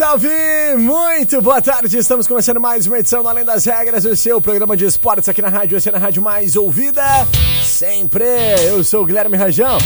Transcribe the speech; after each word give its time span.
Salve! 0.00 0.30
Muito 0.78 1.42
boa 1.42 1.60
tarde! 1.60 1.98
Estamos 1.98 2.26
começando 2.26 2.58
mais 2.58 2.86
uma 2.86 3.00
edição 3.00 3.22
do 3.22 3.28
Além 3.28 3.44
das 3.44 3.66
Regras, 3.66 4.06
o 4.06 4.16
seu 4.16 4.40
programa 4.40 4.74
de 4.74 4.86
esportes 4.86 5.28
aqui 5.28 5.42
na 5.42 5.50
rádio, 5.50 5.76
essa 5.76 5.90
é 5.90 5.94
a 5.94 5.98
rádio 5.98 6.22
mais 6.22 6.56
ouvida 6.56 7.02
sempre. 7.62 8.24
Eu 8.66 8.82
sou 8.82 9.02
o 9.02 9.04
Guilherme 9.04 9.36
Rajão 9.36 9.76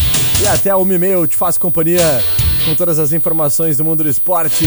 e 0.41 0.47
até 0.47 0.73
o 0.73 0.87
e 0.87 1.07
eu 1.07 1.27
te 1.27 1.37
faço 1.37 1.59
companhia 1.59 2.23
com 2.65 2.77
todas 2.77 3.01
as 3.01 3.13
informações 3.13 3.77
do 3.77 3.85
mundo 3.85 4.05
do 4.05 4.09
esporte, 4.09 4.65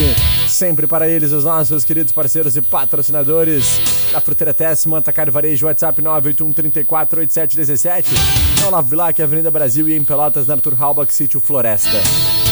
sempre 0.50 0.86
para 0.86 1.08
eles, 1.08 1.32
os 1.32 1.46
nossos 1.46 1.86
queridos 1.86 2.12
parceiros 2.12 2.58
e 2.58 2.62
patrocinadores 2.62 3.80
da 4.12 4.20
Fruteira 4.20 4.54
Tess, 4.54 4.86
Mantacar 4.86 5.32
Varejo, 5.32 5.68
WhatsApp 5.68 6.02
981 6.02 6.52
34 6.52 7.22
8717, 7.22 8.12
na 8.60 8.68
Olavo 8.68 8.90
Bilac, 8.90 9.22
Avenida 9.22 9.50
Brasil 9.50 9.88
e 9.88 9.96
em 9.96 10.04
Pelotas, 10.04 10.46
na 10.46 10.56
Arthur 10.56 10.76
Halbach, 10.78 11.14
Sítio 11.14 11.40
Floresta. 11.40 12.02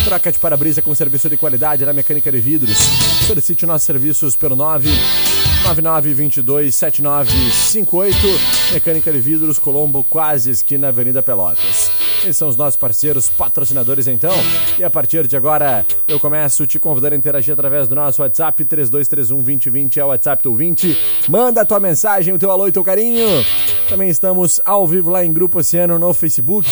Troca 0.05 0.31
de 0.31 0.37
para-brisa 0.37 0.83
com 0.83 0.93
serviço 0.93 1.27
de 1.27 1.35
qualidade 1.35 1.83
na 1.83 1.91
Mecânica 1.91 2.31
de 2.31 2.37
Vidros. 2.37 2.77
Solicite 3.25 3.65
nossos 3.65 3.87
serviços 3.87 4.35
pelo 4.35 4.55
9 4.55 4.87
99227958. 5.63 8.13
Mecânica 8.73 9.11
de 9.11 9.19
Vidros, 9.19 9.57
Colombo, 9.57 10.05
quase 10.07 10.51
esquina 10.51 10.89
Avenida 10.89 11.23
Pelotas. 11.23 11.89
Esses 12.19 12.37
são 12.37 12.47
os 12.47 12.55
nossos 12.55 12.77
parceiros 12.77 13.29
patrocinadores 13.29 14.05
então. 14.05 14.35
E 14.77 14.83
a 14.83 14.91
partir 14.91 15.25
de 15.25 15.35
agora 15.35 15.83
eu 16.07 16.19
começo 16.19 16.67
te 16.67 16.77
convidar 16.77 17.11
a 17.11 17.15
interagir 17.15 17.53
através 17.53 17.87
do 17.87 17.95
nosso 17.95 18.21
WhatsApp 18.21 18.63
3231 18.63 19.37
2020 19.37 19.99
é 19.99 20.05
o 20.05 20.09
WhatsApp 20.09 20.43
do 20.43 20.53
20. 20.53 20.95
Manda 21.27 21.61
a 21.61 21.65
tua 21.65 21.79
mensagem, 21.79 22.31
o 22.31 22.37
teu 22.37 22.51
alô 22.51 22.67
e 22.67 22.71
teu 22.71 22.83
carinho. 22.83 23.25
Também 23.89 24.09
estamos 24.09 24.61
ao 24.63 24.85
vivo 24.85 25.09
lá 25.09 25.25
em 25.25 25.33
Grupo 25.33 25.57
Oceano 25.57 25.97
no 25.97 26.13
Facebook, 26.13 26.69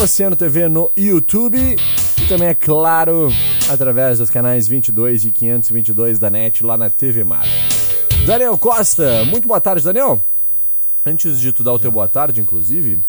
Oceano 0.00 0.36
TV 0.36 0.68
no 0.68 0.92
YouTube 0.96 1.76
também, 2.32 2.48
é 2.48 2.54
claro, 2.54 3.28
através 3.68 4.18
dos 4.18 4.30
canais 4.30 4.66
22 4.66 5.26
e 5.26 5.30
522 5.30 6.18
da 6.18 6.30
NET 6.30 6.64
lá 6.64 6.78
na 6.78 6.88
TV 6.88 7.22
Mar. 7.24 7.44
Daniel 8.24 8.56
Costa, 8.56 9.22
muito 9.26 9.46
boa 9.46 9.60
tarde, 9.60 9.84
Daniel. 9.84 10.24
Antes 11.04 11.38
de 11.38 11.52
tu 11.52 11.62
dar 11.62 11.74
o 11.74 11.78
teu 11.78 11.92
boa 11.92 12.08
tarde, 12.08 12.40
inclusive, 12.40 13.00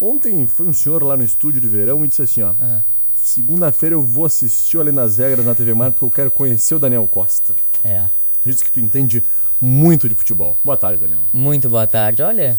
ontem 0.00 0.46
foi 0.46 0.68
um 0.68 0.72
senhor 0.72 1.02
lá 1.02 1.16
no 1.16 1.24
estúdio 1.24 1.60
de 1.60 1.66
verão 1.66 2.04
e 2.04 2.08
disse 2.08 2.22
assim, 2.22 2.42
ó... 2.42 2.54
Ah. 2.60 2.82
Segunda-feira 3.16 3.96
eu 3.96 4.02
vou 4.02 4.24
assistir 4.24 4.76
o 4.76 4.80
Além 4.80 4.94
das 4.94 5.18
Regras 5.18 5.44
na 5.44 5.54
TV 5.54 5.74
Mar 5.74 5.90
porque 5.90 6.04
eu 6.04 6.10
quero 6.10 6.30
conhecer 6.30 6.76
o 6.76 6.78
Daniel 6.78 7.06
Costa. 7.08 7.56
É. 7.84 8.04
Disse 8.46 8.62
que 8.62 8.70
tu 8.70 8.78
entende 8.78 9.24
muito 9.60 10.08
de 10.08 10.14
futebol. 10.14 10.56
Boa 10.62 10.76
tarde, 10.76 11.00
Daniel. 11.00 11.20
Muito 11.32 11.68
boa 11.68 11.86
tarde. 11.86 12.22
Olha, 12.22 12.56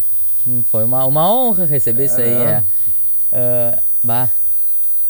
foi 0.65 0.83
uma, 0.83 1.05
uma 1.05 1.33
honra 1.33 1.65
receber 1.65 2.05
isso 2.05 2.19
aí. 2.19 2.29
É. 2.29 2.63
Uh, 3.31 3.81
bah, 4.03 4.29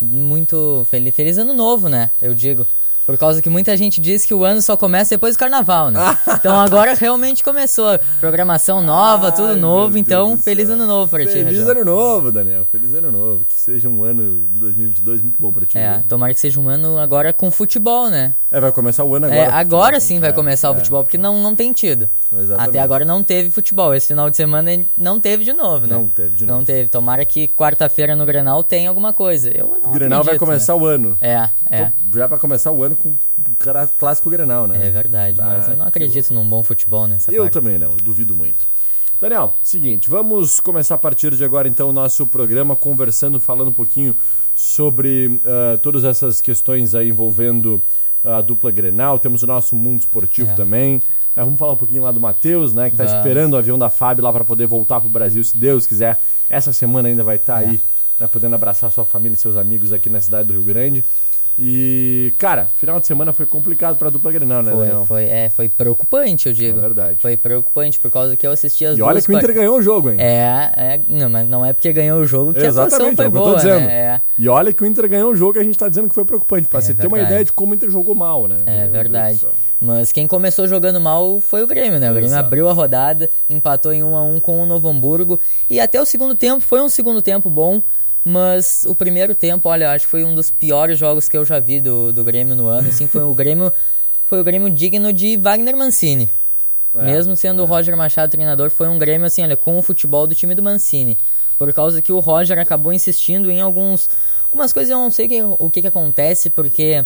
muito 0.01 0.85
feliz, 0.89 1.16
feliz 1.16 1.38
ano 1.38 1.53
novo, 1.53 1.88
né? 1.88 2.09
Eu 2.22 2.34
digo. 2.34 2.66
Por 3.06 3.17
causa 3.17 3.41
que 3.41 3.50
muita 3.50 3.75
gente 3.75 4.00
diz 4.00 4.25
que 4.25 4.34
o 4.34 4.44
ano 4.44 4.62
só 4.62 4.78
começa 4.78 5.16
depois 5.16 5.35
do 5.35 5.39
carnaval, 5.39 5.89
né? 5.89 6.00
então 6.39 6.59
agora 6.59 6.94
realmente 6.94 7.44
começou. 7.44 8.00
Programação 8.19 8.81
nova, 8.81 9.28
Ai, 9.28 9.35
tudo 9.35 9.56
novo. 9.56 9.97
Então, 9.97 10.38
feliz 10.38 10.69
ano 10.69 10.85
novo 10.85 11.09
pra 11.09 11.19
feliz 11.19 11.34
ti, 11.34 11.44
Feliz 11.44 11.67
ano 11.67 11.84
novo, 11.84 12.31
Daniel. 12.31 12.66
Feliz 12.72 12.94
ano 12.94 13.12
novo. 13.12 13.44
Que 13.45 13.56
seja 13.56 13.89
um 13.89 14.03
ano 14.03 14.47
de 14.50 14.59
2022 14.59 15.22
muito 15.22 15.39
bom 15.39 15.51
pra 15.51 15.66
ti. 15.66 15.78
É, 15.78 16.03
tomara 16.07 16.33
que 16.33 16.39
seja 16.39 16.59
um 16.59 16.69
ano 16.69 17.00
agora 17.00 17.33
com 17.33 17.50
futebol, 17.50 18.09
né? 18.09 18.35
É, 18.51 18.59
vai 18.59 18.72
começar 18.73 19.06
o 19.06 19.16
ano 19.16 19.28
agora. 19.28 19.41
É, 19.41 19.50
agora 19.50 20.00
sim 20.01 20.19
vai 20.19 20.31
é, 20.31 20.34
começar 20.34 20.67
é, 20.67 20.72
o 20.72 20.75
futebol, 20.75 21.03
porque 21.03 21.17
não, 21.17 21.41
não 21.41 21.56
tem 21.56 21.72
tido. 21.72 22.09
Exatamente. 22.38 22.69
Até 22.69 22.79
agora 22.81 23.06
não 23.06 23.23
teve 23.23 23.50
futebol. 23.50 23.95
Esse 23.95 24.07
final 24.07 24.29
de 24.29 24.35
semana 24.35 24.69
não 24.97 25.22
teve 25.22 25.45
de 25.45 25.53
novo, 25.53 25.88
né? 25.88 25.95
Não 25.95 26.06
teve 26.06 26.35
de 26.35 26.45
novo. 26.45 26.59
Não 26.59 26.66
teve. 26.66 26.89
Tomara 26.89 27.23
que 27.23 27.47
quarta-feira 27.47 28.13
no 28.13 28.25
Grenal 28.25 28.62
tenha 28.62 28.89
alguma 28.89 29.13
coisa. 29.13 29.50
Eu 29.50 29.79
não 29.81 29.91
o 29.91 29.94
Grenal 29.94 30.19
acredito, 30.19 30.25
vai 30.25 30.38
começar 30.38 30.75
né? 30.75 30.81
o 30.81 30.85
ano. 30.85 31.17
É, 31.22 31.50
é. 31.69 31.94
Já 32.13 32.28
para 32.28 32.38
começar 32.38 32.72
o 32.72 32.84
ano 32.84 32.97
com 32.97 33.09
o 33.12 33.17
clássico 33.97 34.29
Grenal, 34.29 34.68
né? 34.68 34.85
É 34.85 34.91
verdade, 34.91 35.39
ah, 35.39 35.45
mas 35.45 35.69
eu 35.69 35.78
não 35.78 35.85
acredito 35.85 36.33
num 36.33 36.45
bom 36.45 36.62
futebol 36.62 37.07
nessa 37.07 37.31
Eu 37.31 37.44
parte. 37.44 37.53
também 37.53 37.79
não, 37.79 37.91
eu 37.91 37.97
duvido 37.97 38.35
muito. 38.35 38.68
Daniel, 39.22 39.56
seguinte, 39.62 40.09
vamos 40.09 40.59
começar 40.59 40.95
a 40.95 40.97
partir 40.97 41.33
de 41.35 41.44
agora 41.45 41.69
então 41.69 41.88
o 41.88 41.94
nosso 41.94 42.25
programa 42.25 42.75
conversando, 42.75 43.39
falando 43.39 43.69
um 43.69 43.73
pouquinho 43.73 44.18
sobre 44.53 45.28
uh, 45.28 45.78
todas 45.81 46.03
essas 46.03 46.41
questões 46.41 46.95
aí 46.95 47.09
envolvendo 47.09 47.81
a 48.23 48.41
dupla 48.41 48.71
Grenal, 48.71 49.17
temos 49.19 49.43
o 49.43 49.47
nosso 49.47 49.75
mundo 49.75 49.99
esportivo 49.99 50.51
É. 50.51 50.53
também. 50.55 51.01
Aí 51.35 51.43
vamos 51.45 51.57
falar 51.57 51.73
um 51.73 51.77
pouquinho 51.77 52.03
lá 52.03 52.11
do 52.11 52.19
Matheus, 52.19 52.73
né, 52.73 52.89
que 52.89 52.95
tá 52.97 53.05
esperando 53.05 53.53
o 53.53 53.57
avião 53.57 53.79
da 53.79 53.89
Fábio 53.89 54.23
lá 54.23 54.33
para 54.33 54.43
poder 54.43 54.67
voltar 54.67 54.99
pro 54.99 55.09
Brasil, 55.09 55.43
se 55.43 55.55
Deus 55.57 55.85
quiser. 55.87 56.19
Essa 56.49 56.73
semana 56.73 57.07
ainda 57.07 57.23
vai 57.23 57.37
estar 57.37 57.63
É. 57.63 57.67
aí, 57.69 57.81
né, 58.19 58.27
podendo 58.27 58.53
abraçar 58.55 58.91
sua 58.91 59.05
família 59.05 59.35
e 59.35 59.37
seus 59.37 59.55
amigos 59.55 59.93
aqui 59.93 60.09
na 60.09 60.19
cidade 60.19 60.47
do 60.49 60.53
Rio 60.53 60.63
Grande. 60.63 61.05
E, 61.59 62.34
cara, 62.39 62.65
final 62.65 63.00
de 63.00 63.06
semana 63.06 63.31
foi 63.33 63.45
complicado 63.45 63.95
pra 63.98 64.09
dupla 64.09 64.31
Grenal, 64.31 64.63
né, 64.63 64.71
Foi, 64.71 64.86
Daniel? 64.86 65.06
foi, 65.06 65.24
é, 65.25 65.50
foi 65.50 65.69
preocupante, 65.69 66.48
eu 66.48 66.53
digo. 66.53 66.77
É 66.80 66.81
verdade. 66.81 67.18
Foi 67.21 67.38
preocupante 67.38 68.00
por 68.00 68.09
causa 68.09 68.36
que 68.36 68.48
eu 68.48 68.51
assisti 68.51 68.86
as 68.86 68.94
E 68.95 68.98
duas 68.98 69.07
olha 69.09 69.21
que 69.21 69.31
o 69.31 69.38
Inter 69.38 69.53
ganhou 69.53 69.77
o 69.77 69.81
jogo, 69.81 70.09
hein? 70.09 70.18
É, 70.19 70.71
é, 70.75 71.00
não, 71.07 71.30
mas 71.30 71.48
não 71.48 71.63
é 71.63 71.71
porque 71.74 71.92
ganhou 71.94 72.19
o 72.19 72.25
jogo 72.25 72.53
que 72.53 72.59
a 72.59 72.69
atuação 72.69 72.88
Exatamente, 72.88 73.15
foi 73.15 73.25
é 73.25 73.27
o 73.27 73.31
que 73.31 73.38
eu 73.38 73.42
tô 73.42 73.48
boa, 73.50 73.57
dizendo. 73.57 73.86
né? 73.86 73.94
É, 73.94 74.21
E 74.39 74.48
olha 74.50 74.74
que 74.74 74.81
o 74.81 74.86
Inter 74.86 75.07
ganhou 75.07 75.31
o 75.31 75.36
jogo 75.36 75.57
e 75.59 75.62
a 75.62 75.63
gente 75.63 75.77
tá 75.77 75.88
dizendo 75.88 76.07
que 76.09 76.15
foi 76.15 76.25
preocupante, 76.25 76.68
pra 76.68 76.80
É 76.80 76.81
você 76.81 76.94
ter 76.94 77.06
uma 77.06 77.18
verdade. 77.18 77.33
ideia 77.33 77.45
de 77.45 77.51
como 77.51 77.74
o 77.74 77.75
Inter 77.75 77.89
jogou 77.92 78.15
mal, 78.15 78.48
né? 78.48 78.57
é 78.65 78.83
Meu 78.83 78.92
verdade. 78.92 79.45
Mas 79.80 80.12
quem 80.12 80.25
começou 80.27 80.68
jogando 80.68 81.00
mal 81.01 81.39
foi 81.39 81.63
o 81.63 81.68
Grêmio, 81.68 82.00
né? 82.00 82.09
O 82.09 82.13
Grêmio 82.13 82.30
Exato. 82.30 82.45
abriu 82.45 82.69
a 82.69 82.74
rodada, 82.74 83.30
empatou 83.50 83.92
em 83.92 84.03
1 84.03 84.15
a 84.15 84.24
1 84.24 84.39
com 84.39 84.62
o 84.62 84.65
Novo 84.65 84.88
Hamburgo 84.88 85.39
e 85.69 85.80
até 85.80 86.00
o 86.01 86.06
segundo 86.06 86.36
tempo 86.36 86.62
foi 86.62 86.80
um 86.81 86.89
segundo 86.89 87.21
tempo 87.21 87.50
bom, 87.50 87.81
mas 88.23 88.85
o 88.85 88.94
primeiro 88.94 89.33
tempo, 89.33 89.68
olha, 89.69 89.85
eu 89.85 89.89
acho 89.89 90.06
que 90.06 90.12
foi 90.12 90.23
um 90.23 90.35
dos 90.35 90.51
piores 90.51 90.97
jogos 90.97 91.27
que 91.27 91.38
eu 91.38 91.44
já 91.44 91.59
vi 91.59 91.81
do, 91.81 92.12
do 92.12 92.23
Grêmio 92.23 92.56
no 92.56 92.68
ano, 92.68 92.89
assim, 92.89 93.07
foi 93.07 93.23
o 93.23 93.33
Grêmio 93.33 93.71
foi 94.25 94.39
o 94.39 94.44
Grêmio 94.44 94.69
digno 94.69 95.12
de 95.12 95.35
Wagner 95.35 95.75
Mancini. 95.75 96.29
É, 96.95 97.03
Mesmo 97.03 97.35
sendo 97.35 97.63
o 97.63 97.65
Roger 97.65 97.97
Machado 97.97 98.29
treinador, 98.29 98.69
foi 98.69 98.88
um 98.88 98.97
Grêmio 98.97 99.27
assim, 99.27 99.44
olha, 99.44 99.57
com 99.57 99.77
o 99.77 99.81
futebol 99.81 100.25
do 100.25 100.35
time 100.35 100.56
do 100.56 100.62
Mancini. 100.62 101.18
Por 101.57 101.73
causa 101.73 102.01
que 102.01 102.12
o 102.12 102.19
Roger 102.19 102.57
acabou 102.57 102.94
insistindo 102.94 103.51
em 103.51 103.62
alguns. 103.62 104.09
Algumas 104.45 104.74
coisas 104.74 104.89
eu 104.89 104.97
não 104.97 105.12
sei 105.12 105.27
que, 105.27 105.41
o 105.44 105.69
que, 105.69 105.81
que 105.81 105.88
acontece, 105.88 106.50
porque 106.50 107.06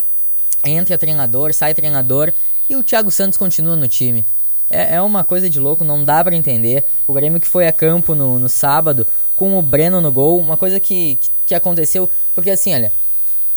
entra 0.63 0.97
treinador, 0.97 1.53
sai 1.53 1.73
treinador 1.73 2.31
e 2.69 2.75
o 2.75 2.83
Thiago 2.83 3.11
Santos 3.11 3.38
continua 3.38 3.75
no 3.75 3.88
time. 3.88 4.25
É, 4.69 4.95
é 4.95 5.01
uma 5.01 5.23
coisa 5.23 5.50
de 5.50 5.59
louco, 5.59 5.83
não 5.83 6.03
dá 6.03 6.23
para 6.23 6.35
entender. 6.35 6.85
O 7.07 7.13
Grêmio 7.13 7.39
que 7.39 7.47
foi 7.47 7.68
a 7.68 7.71
campo 7.71 8.15
no, 8.15 8.39
no 8.39 8.50
sábado 8.50 9.06
com 9.35 9.57
o 9.57 9.61
Breno 9.61 10.01
no 10.01 10.11
gol, 10.11 10.39
uma 10.39 10.57
coisa 10.57 10.79
que, 10.79 11.17
que, 11.17 11.29
que 11.47 11.55
aconteceu, 11.55 12.09
porque 12.33 12.51
assim, 12.51 12.73
olha, 12.73 12.91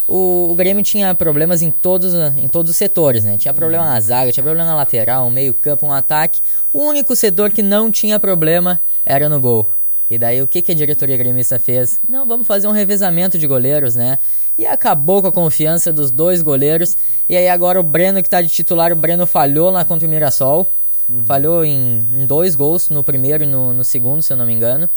o, 0.09 0.49
o, 0.51 0.55
Grêmio 0.55 0.83
tinha 0.83 1.15
problemas 1.15 1.61
em 1.61 1.71
todos, 1.71 2.15
em 2.15 2.49
todos 2.49 2.71
os 2.71 2.77
setores, 2.77 3.25
né? 3.25 3.37
Tinha 3.37 3.53
problema 3.53 3.85
uhum. 3.85 3.91
na 3.91 4.01
zaga, 4.01 4.33
tinha 4.33 4.43
problema 4.43 4.69
na 4.69 4.75
lateral, 4.75 5.27
um 5.27 5.31
meio 5.31 5.53
campo, 5.53 5.87
um 5.87 5.93
ataque. 5.93 6.41
O 6.73 6.83
único 6.83 7.15
setor 7.15 7.51
que 7.51 7.63
não 7.63 7.91
tinha 7.91 8.19
problema 8.19 8.81
era 9.05 9.29
no 9.29 9.39
gol. 9.39 9.69
E 10.11 10.17
daí 10.17 10.41
o 10.41 10.49
que, 10.49 10.63
que 10.63 10.73
a 10.73 10.75
diretoria 10.75 11.17
gremista 11.17 11.59
fez? 11.59 12.01
Não, 12.09 12.27
vamos 12.27 12.47
fazer 12.47 12.67
um 12.67 12.73
revezamento 12.73 13.39
de 13.39 13.47
goleiros, 13.47 13.95
né? 13.95 14.19
E 14.57 14.65
acabou 14.65 15.21
com 15.21 15.29
a 15.29 15.33
confiança 15.33 15.93
dos 15.93 16.11
dois 16.11 16.41
goleiros. 16.41 16.97
E 17.29 17.37
aí 17.37 17.47
agora 17.47 17.79
o 17.79 17.83
Breno 17.83 18.23
que 18.23 18.31
tá 18.31 18.41
de 18.41 18.49
titular, 18.49 18.91
o 18.91 18.97
Breno 18.97 19.27
falhou 19.27 19.71
lá 19.71 19.85
contra 19.85 20.09
o 20.09 20.11
Mirassol. 20.11 20.67
Uhum. 21.09 21.25
Falhou 21.25 21.65
em, 21.65 21.99
em, 22.15 22.27
dois 22.27 22.55
gols, 22.55 22.89
no 22.89 23.05
primeiro 23.05 23.45
e 23.45 23.47
no, 23.47 23.73
no 23.73 23.85
segundo, 23.85 24.23
se 24.23 24.33
eu 24.33 24.37
não 24.37 24.47
me 24.47 24.53
engano. 24.53 24.89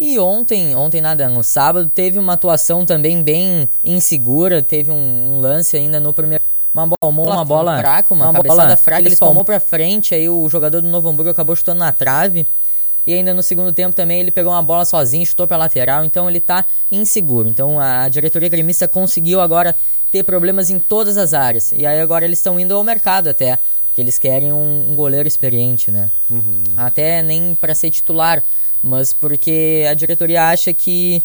E 0.00 0.18
ontem, 0.18 0.74
ontem 0.74 1.02
nada, 1.02 1.28
no 1.28 1.44
sábado, 1.44 1.90
teve 1.94 2.18
uma 2.18 2.32
atuação 2.32 2.86
também 2.86 3.22
bem 3.22 3.68
insegura, 3.84 4.62
teve 4.62 4.90
um, 4.90 4.96
um 5.34 5.40
lance 5.40 5.76
ainda 5.76 6.00
no 6.00 6.10
primeiro. 6.10 6.42
Uma 6.72 6.86
bola, 6.86 7.34
uma 7.34 7.44
bola 7.44 7.78
fraca, 7.78 8.14
uma, 8.14 8.30
uma 8.30 8.42
bola 8.42 8.76
fraca, 8.78 9.06
ele 9.06 9.16
palmou 9.16 9.44
pra 9.44 9.60
frente, 9.60 10.14
aí 10.14 10.26
o 10.26 10.48
jogador 10.48 10.80
do 10.80 10.88
Novo 10.88 11.08
Hamburgo 11.08 11.30
acabou 11.30 11.54
chutando 11.54 11.80
na 11.80 11.92
trave. 11.92 12.46
E 13.06 13.12
ainda 13.12 13.34
no 13.34 13.42
segundo 13.42 13.72
tempo 13.72 13.94
também 13.94 14.20
ele 14.20 14.30
pegou 14.30 14.52
uma 14.52 14.62
bola 14.62 14.86
sozinho, 14.86 15.26
chutou 15.26 15.46
pra 15.46 15.58
lateral, 15.58 16.02
então 16.02 16.30
ele 16.30 16.40
tá 16.40 16.64
inseguro. 16.90 17.48
Então 17.48 17.78
a 17.78 18.08
diretoria 18.08 18.48
gremista 18.48 18.88
conseguiu 18.88 19.40
agora 19.40 19.76
ter 20.10 20.22
problemas 20.22 20.70
em 20.70 20.78
todas 20.78 21.18
as 21.18 21.34
áreas. 21.34 21.72
E 21.72 21.84
aí 21.84 22.00
agora 22.00 22.24
eles 22.24 22.38
estão 22.38 22.58
indo 22.58 22.74
ao 22.74 22.82
mercado 22.82 23.28
até, 23.28 23.58
porque 23.86 24.00
eles 24.00 24.18
querem 24.18 24.52
um, 24.52 24.92
um 24.92 24.94
goleiro 24.94 25.28
experiente, 25.28 25.90
né? 25.90 26.10
Uhum. 26.30 26.62
Até 26.76 27.22
nem 27.22 27.54
para 27.54 27.74
ser 27.74 27.90
titular, 27.90 28.42
mas 28.82 29.12
porque 29.12 29.86
a 29.88 29.94
diretoria 29.94 30.48
acha 30.48 30.72
que, 30.72 31.22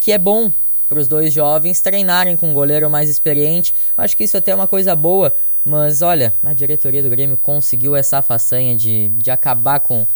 que 0.00 0.12
é 0.12 0.18
bom 0.18 0.52
para 0.88 1.00
os 1.00 1.08
dois 1.08 1.32
jovens 1.32 1.80
treinarem 1.80 2.36
com 2.36 2.50
um 2.50 2.54
goleiro 2.54 2.90
mais 2.90 3.08
experiente. 3.08 3.74
Acho 3.96 4.16
que 4.16 4.24
isso 4.24 4.36
até 4.36 4.50
é 4.50 4.54
uma 4.54 4.68
coisa 4.68 4.94
boa, 4.94 5.34
mas 5.64 6.02
olha, 6.02 6.34
a 6.42 6.52
diretoria 6.52 7.02
do 7.02 7.08
Grêmio 7.08 7.36
conseguiu 7.36 7.96
essa 7.96 8.20
façanha 8.20 8.76
de, 8.76 9.08
de 9.10 9.30
acabar 9.30 9.80
com, 9.80 10.06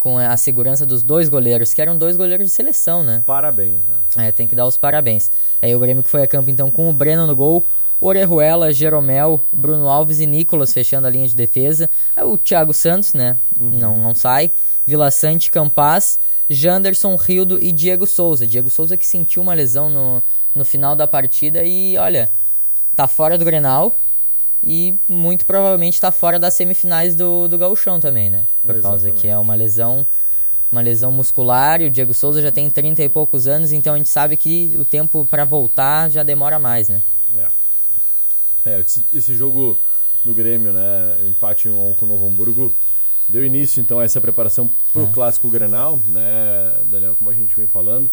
com 0.00 0.18
a 0.18 0.36
segurança 0.36 0.84
dos 0.84 1.02
dois 1.02 1.28
goleiros, 1.28 1.72
que 1.72 1.80
eram 1.80 1.96
dois 1.96 2.16
goleiros 2.16 2.46
de 2.46 2.52
seleção, 2.52 3.04
né? 3.04 3.22
Parabéns, 3.24 3.84
né? 3.84 4.26
É, 4.26 4.32
tem 4.32 4.48
que 4.48 4.56
dar 4.56 4.66
os 4.66 4.76
parabéns. 4.76 5.30
Aí 5.62 5.74
o 5.74 5.78
Grêmio 5.78 6.02
que 6.02 6.10
foi 6.10 6.22
a 6.22 6.26
campo 6.26 6.50
então 6.50 6.70
com 6.72 6.90
o 6.90 6.92
Breno 6.92 7.24
no 7.24 7.36
gol, 7.36 7.64
Orejuela, 8.00 8.72
Jeromel, 8.72 9.40
Bruno 9.52 9.88
Alves 9.88 10.20
e 10.20 10.26
Nicolas 10.26 10.72
fechando 10.72 11.06
a 11.06 11.10
linha 11.10 11.28
de 11.28 11.36
defesa. 11.36 11.88
Aí 12.14 12.24
o 12.24 12.36
Thiago 12.36 12.74
Santos, 12.74 13.14
né? 13.14 13.38
Uhum. 13.58 13.70
Não, 13.70 13.96
não 13.96 14.14
sai. 14.14 14.50
Vila 14.86 15.10
Sante, 15.10 15.50
Campaz, 15.50 16.18
Janderson, 16.48 17.16
Rildo 17.16 17.58
e 17.60 17.72
Diego 17.72 18.06
Souza. 18.06 18.46
Diego 18.46 18.70
Souza 18.70 18.96
que 18.96 19.06
sentiu 19.06 19.42
uma 19.42 19.52
lesão 19.52 19.90
no, 19.90 20.22
no 20.54 20.64
final 20.64 20.94
da 20.94 21.06
partida 21.08 21.64
e, 21.64 21.96
olha, 21.98 22.30
tá 22.94 23.08
fora 23.08 23.36
do 23.36 23.44
Grenal 23.44 23.94
e 24.62 24.94
muito 25.08 25.44
provavelmente 25.44 26.00
tá 26.00 26.10
fora 26.10 26.38
das 26.38 26.54
semifinais 26.54 27.14
do, 27.14 27.48
do 27.48 27.58
Gauchão 27.58 27.98
também, 28.00 28.30
né? 28.30 28.46
Por 28.62 28.76
Exatamente. 28.76 28.82
causa 28.82 29.10
que 29.10 29.28
é 29.28 29.36
uma 29.36 29.54
lesão 29.54 30.06
uma 30.70 30.80
lesão 30.80 31.12
muscular 31.12 31.80
e 31.80 31.86
o 31.86 31.90
Diego 31.90 32.12
Souza 32.12 32.42
já 32.42 32.50
tem 32.50 32.68
30 32.68 33.02
e 33.02 33.08
poucos 33.08 33.46
anos, 33.46 33.72
então 33.72 33.94
a 33.94 33.96
gente 33.96 34.08
sabe 34.08 34.36
que 34.36 34.74
o 34.76 34.84
tempo 34.84 35.24
para 35.30 35.44
voltar 35.44 36.10
já 36.10 36.22
demora 36.22 36.58
mais, 36.58 36.88
né? 36.88 37.02
É. 37.38 37.46
É, 38.64 38.80
esse, 38.80 39.04
esse 39.14 39.34
jogo 39.34 39.78
do 40.24 40.34
Grêmio, 40.34 40.72
né? 40.72 41.18
O 41.24 41.28
empate 41.28 41.68
1 41.68 41.94
com 41.94 42.04
o 42.04 42.08
Novo 42.08 42.26
Hamburgo 42.26 42.74
Deu 43.28 43.44
início 43.44 43.80
então 43.80 43.98
a 43.98 44.04
essa 44.04 44.20
preparação 44.20 44.70
para 44.92 45.02
o 45.02 45.06
é. 45.06 45.12
clássico 45.12 45.48
Grenal, 45.50 46.00
né, 46.08 46.76
Daniel, 46.90 47.14
como 47.16 47.30
a 47.30 47.34
gente 47.34 47.56
vem 47.56 47.66
falando. 47.66 48.10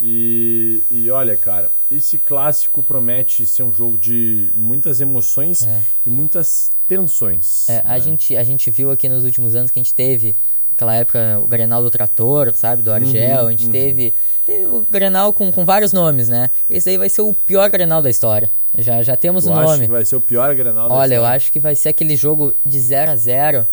E, 0.00 0.82
e 0.90 1.10
olha, 1.10 1.36
cara, 1.36 1.70
esse 1.88 2.18
clássico 2.18 2.82
promete 2.82 3.46
ser 3.46 3.62
um 3.62 3.72
jogo 3.72 3.96
de 3.96 4.50
muitas 4.54 5.00
emoções 5.00 5.64
é. 5.64 5.82
e 6.04 6.10
muitas 6.10 6.72
tensões. 6.88 7.68
É, 7.68 7.74
né? 7.74 7.82
a, 7.84 7.98
gente, 8.00 8.36
a 8.36 8.42
gente 8.42 8.68
viu 8.70 8.90
aqui 8.90 9.08
nos 9.08 9.24
últimos 9.24 9.54
anos 9.54 9.70
que 9.70 9.78
a 9.78 9.82
gente 9.82 9.94
teve 9.94 10.34
aquela 10.74 10.94
época 10.94 11.38
o 11.40 11.46
Grenal 11.46 11.82
do 11.82 11.90
Trator, 11.90 12.52
sabe, 12.54 12.82
do 12.82 12.92
Argel, 12.92 13.42
uhum, 13.42 13.46
a 13.46 13.50
gente 13.50 13.66
uhum. 13.66 13.72
teve, 13.72 14.14
teve 14.44 14.66
o 14.66 14.84
Grenal 14.90 15.32
com, 15.32 15.52
com 15.52 15.64
vários 15.64 15.92
nomes, 15.92 16.28
né? 16.28 16.50
Esse 16.68 16.90
aí 16.90 16.98
vai 16.98 17.08
ser 17.08 17.22
o 17.22 17.32
pior 17.32 17.70
Grenal 17.70 18.02
da 18.02 18.10
história. 18.10 18.50
Já, 18.76 19.02
já 19.02 19.16
temos 19.16 19.46
o 19.46 19.50
nome. 19.50 19.86
vai 19.86 20.04
ser 20.04 20.16
o 20.16 20.20
pior 20.20 20.54
Grenal 20.54 20.88
da 20.88 20.94
Olha, 20.94 21.14
história. 21.14 21.14
eu 21.14 21.24
acho 21.24 21.52
que 21.52 21.60
vai 21.60 21.76
ser 21.76 21.90
aquele 21.90 22.16
jogo 22.16 22.54
de 22.64 22.80
0 22.80 23.12
a 23.12 23.16
0 23.16 23.66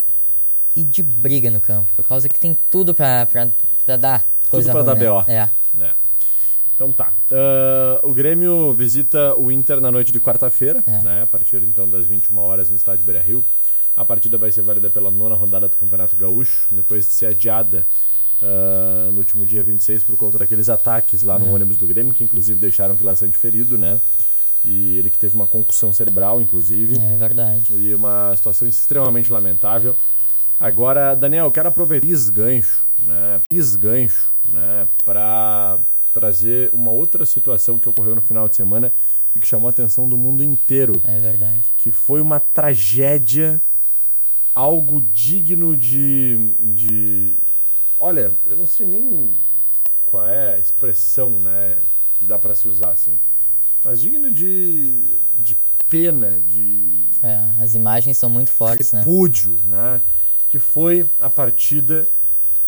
e 0.79 0.83
de 0.83 1.03
briga 1.03 1.51
no 1.51 1.59
campo, 1.59 1.89
por 1.93 2.05
causa 2.05 2.29
que 2.29 2.39
tem 2.39 2.57
tudo 2.69 2.93
pra, 2.93 3.25
pra, 3.25 3.49
pra 3.85 3.97
dar 3.97 4.25
coisa 4.49 4.71
Tudo 4.71 4.85
pra 4.85 4.93
ruim, 4.93 5.03
dar 5.03 5.25
né? 5.27 5.49
BO. 5.77 5.83
É. 5.83 5.85
é. 5.85 5.93
Então 6.73 6.91
tá. 6.93 7.11
Uh, 7.29 8.09
o 8.09 8.13
Grêmio 8.13 8.73
visita 8.73 9.35
o 9.35 9.51
Inter 9.51 9.81
na 9.81 9.91
noite 9.91 10.13
de 10.13 10.19
quarta-feira, 10.21 10.81
é. 10.87 10.99
né? 10.99 11.23
A 11.23 11.27
partir 11.27 11.61
então 11.63 11.85
das 11.85 12.05
21 12.05 12.37
horas 12.39 12.69
no 12.69 12.77
estádio 12.77 13.03
Beira 13.03 13.21
Rio. 13.21 13.43
A 13.97 14.05
partida 14.05 14.37
vai 14.37 14.49
ser 14.49 14.61
válida 14.61 14.89
pela 14.89 15.11
nona 15.11 15.35
rodada 15.35 15.67
do 15.67 15.75
Campeonato 15.75 16.15
Gaúcho, 16.15 16.67
depois 16.71 17.05
de 17.05 17.13
ser 17.13 17.25
adiada 17.25 17.85
uh, 18.41 19.11
no 19.11 19.17
último 19.17 19.45
dia 19.45 19.61
26 19.61 20.03
por 20.03 20.15
conta 20.15 20.37
daqueles 20.37 20.69
ataques 20.69 21.23
lá 21.23 21.37
no 21.37 21.47
é. 21.47 21.49
ônibus 21.49 21.75
do 21.75 21.85
Grêmio, 21.85 22.13
que 22.13 22.23
inclusive 22.23 22.57
deixaram 22.57 22.93
o 22.93 22.97
Vila 22.97 23.13
Sante 23.17 23.37
ferido, 23.37 23.77
né? 23.77 23.99
E 24.63 24.97
ele 24.97 25.09
que 25.09 25.17
teve 25.17 25.35
uma 25.35 25.47
concussão 25.47 25.91
cerebral, 25.91 26.39
inclusive. 26.39 26.97
É 26.97 27.17
verdade. 27.17 27.65
E 27.73 27.93
uma 27.93 28.33
situação 28.37 28.65
extremamente 28.65 29.29
lamentável. 29.29 29.93
Agora, 30.59 31.15
Daniel, 31.15 31.45
eu 31.45 31.51
quero 31.51 31.69
aproveitar 31.69 32.07
esse 32.07 32.29
gancho, 32.29 32.85
né? 33.05 33.41
Esse 33.49 33.77
gancho, 33.77 34.33
né? 34.51 34.87
Para 35.05 35.79
trazer 36.13 36.69
uma 36.73 36.91
outra 36.91 37.25
situação 37.25 37.79
que 37.79 37.87
ocorreu 37.87 38.13
no 38.13 38.21
final 38.21 38.49
de 38.49 38.57
semana 38.57 38.91
e 39.33 39.39
que 39.39 39.47
chamou 39.47 39.67
a 39.67 39.69
atenção 39.69 40.09
do 40.09 40.17
mundo 40.17 40.43
inteiro. 40.43 41.01
É 41.05 41.17
verdade. 41.17 41.63
Que 41.77 41.93
foi 41.93 42.19
uma 42.19 42.41
tragédia, 42.41 43.61
algo 44.53 44.99
digno 44.99 45.77
de, 45.77 46.53
de. 46.59 47.37
Olha, 47.97 48.29
eu 48.45 48.57
não 48.57 48.67
sei 48.67 48.85
nem 48.85 49.31
qual 50.01 50.27
é 50.27 50.55
a 50.55 50.57
expressão, 50.57 51.39
né? 51.39 51.77
Que 52.15 52.25
dá 52.25 52.37
para 52.37 52.53
se 52.53 52.67
usar 52.67 52.89
assim. 52.89 53.17
Mas 53.81 54.01
digno 54.01 54.29
de, 54.29 55.17
de 55.37 55.55
pena, 55.89 56.31
de. 56.41 57.05
É, 57.23 57.49
as 57.61 57.75
imagens 57.75 58.17
são 58.17 58.29
muito 58.29 58.51
fortes, 58.51 58.91
repúdio, 58.91 59.57
né? 59.65 59.93
né? 59.93 60.01
Que 60.49 60.59
foi 60.59 61.09
a 61.19 61.29
partida 61.29 62.07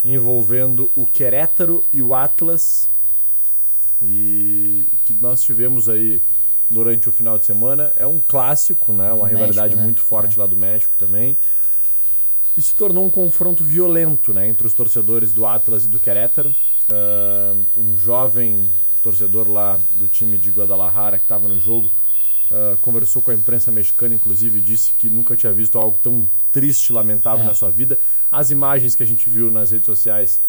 envolvendo 0.03 0.91
o 0.95 1.05
Querétaro 1.05 1.83
e 1.91 2.01
o 2.01 2.13
Atlas 2.13 2.89
e 4.01 4.87
que 5.05 5.13
nós 5.13 5.41
tivemos 5.43 5.87
aí 5.87 6.21
durante 6.69 7.09
o 7.09 7.11
final 7.11 7.37
de 7.37 7.45
semana. 7.45 7.91
É 7.95 8.07
um 8.07 8.19
clássico, 8.19 8.93
né? 8.93 9.11
Uma 9.11 9.27
rivalidade 9.27 9.75
né? 9.75 9.83
muito 9.83 10.01
forte 10.01 10.37
é. 10.37 10.41
lá 10.41 10.47
do 10.47 10.55
México 10.55 10.95
também. 10.97 11.37
E 12.57 12.61
se 12.61 12.73
tornou 12.73 13.05
um 13.05 13.09
confronto 13.09 13.63
violento, 13.63 14.33
né? 14.33 14.47
Entre 14.47 14.65
os 14.65 14.73
torcedores 14.73 15.31
do 15.31 15.45
Atlas 15.45 15.85
e 15.85 15.87
do 15.87 15.99
Querétaro. 15.99 16.53
Uh, 16.89 17.65
um 17.77 17.97
jovem 17.97 18.69
torcedor 19.03 19.49
lá 19.49 19.79
do 19.95 20.07
time 20.07 20.37
de 20.37 20.51
Guadalajara 20.51 21.17
que 21.17 21.25
estava 21.25 21.47
no 21.47 21.59
jogo 21.59 21.91
Uh, 22.51 22.75
conversou 22.79 23.21
com 23.21 23.31
a 23.31 23.33
imprensa 23.33 23.71
mexicana, 23.71 24.13
inclusive, 24.13 24.59
disse 24.59 24.91
que 24.99 25.09
nunca 25.09 25.37
tinha 25.37 25.53
visto 25.53 25.77
algo 25.77 25.97
tão 26.03 26.29
triste 26.51 26.91
lamentável 26.91 27.45
é. 27.45 27.47
na 27.47 27.53
sua 27.53 27.71
vida. 27.71 27.97
As 28.29 28.51
imagens 28.51 28.93
que 28.93 29.01
a 29.01 29.05
gente 29.05 29.29
viu 29.29 29.49
nas 29.49 29.71
redes 29.71 29.85
sociais 29.85 30.41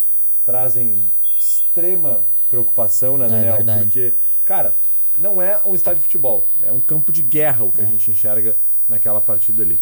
trazem 0.44 1.09
extrema 1.38 2.25
preocupação, 2.50 3.16
né, 3.16 3.26
é 3.26 3.28
Daniel? 3.28 3.56
É 3.56 3.82
Porque, 3.82 4.12
cara, 4.44 4.75
não 5.16 5.40
é 5.40 5.61
um 5.64 5.76
estádio 5.76 5.99
de 5.99 6.04
futebol, 6.04 6.49
é 6.61 6.73
um 6.73 6.80
campo 6.80 7.12
de 7.12 7.23
guerra 7.23 7.64
o 7.64 7.71
que 7.71 7.80
é. 7.80 7.85
a 7.85 7.87
gente 7.87 8.11
enxerga 8.11 8.56
naquela 8.88 9.21
partida 9.21 9.62
ali. 9.62 9.80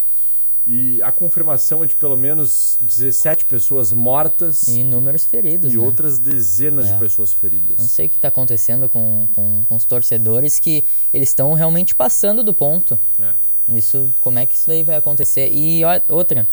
E 0.67 1.03
a 1.03 1.11
confirmação 1.11 1.83
é 1.83 1.87
de 1.87 1.97
pelo 1.97 2.17
menos 2.17 2.79
17 2.81 3.45
pessoas 3.45 3.93
mortas. 3.93 4.69
E 4.69 4.81
inúmeros 4.81 5.25
feridos. 5.25 5.73
E 5.73 5.77
né? 5.77 5.83
outras 5.83 6.19
dezenas 6.19 6.89
é. 6.89 6.93
de 6.93 6.99
pessoas 6.99 7.33
feridas. 7.33 7.79
Não 7.79 7.89
sei 7.89 8.07
o 8.07 8.09
que 8.09 8.17
está 8.17 8.29
acontecendo 8.29 8.89
com, 8.89 9.27
com, 9.35 9.65
com, 9.65 9.77
os 9.77 9.85
torcedores 9.85 10.59
que 10.59 10.85
eles 11.13 11.31
estão 11.31 11.55
realmente 11.55 11.95
passando 11.95 12.45
do 12.45 12.53
ponto. 12.53 12.99
É. 13.21 13.33
Isso, 13.77 14.13
como 14.21 14.39
é 14.39 14.47
que 14.47 14.55
isso 14.55 14.69
daí 14.69 14.83
vai 14.83 14.97
acontecer? 14.97 15.51
E 15.53 15.83
outra, 16.09 16.47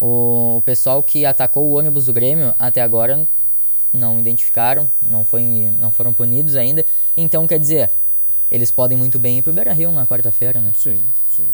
o, 0.00 0.56
o 0.58 0.62
pessoal 0.62 1.02
que 1.02 1.24
atacou 1.24 1.64
o 1.64 1.78
ônibus 1.78 2.06
do 2.06 2.12
Grêmio 2.12 2.54
até 2.58 2.82
agora 2.82 3.26
não 3.92 4.18
identificaram, 4.18 4.90
não, 5.00 5.24
foi, 5.24 5.42
não 5.78 5.90
foram 5.90 6.12
punidos 6.12 6.56
ainda. 6.56 6.84
Então, 7.16 7.46
quer 7.46 7.58
dizer, 7.58 7.90
eles 8.50 8.70
podem 8.70 8.96
muito 8.96 9.18
bem 9.18 9.38
ir 9.38 9.42
pro 9.42 9.52
Beira 9.52 9.72
Rio 9.72 9.92
na 9.92 10.06
quarta-feira, 10.06 10.60
né? 10.60 10.72
Sim, 10.76 11.00
sim. 11.30 11.48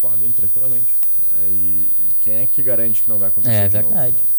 Podem 0.00 0.32
tranquilamente. 0.32 0.94
Né? 1.34 1.48
E 1.48 1.90
quem 2.22 2.34
é 2.34 2.46
que 2.46 2.62
garante 2.62 3.02
que 3.02 3.08
não 3.08 3.18
vai 3.18 3.28
acontecer? 3.28 3.54
É 3.54 3.68
verdade. 3.68 4.12
Novo, 4.12 4.24
né? 4.24 4.34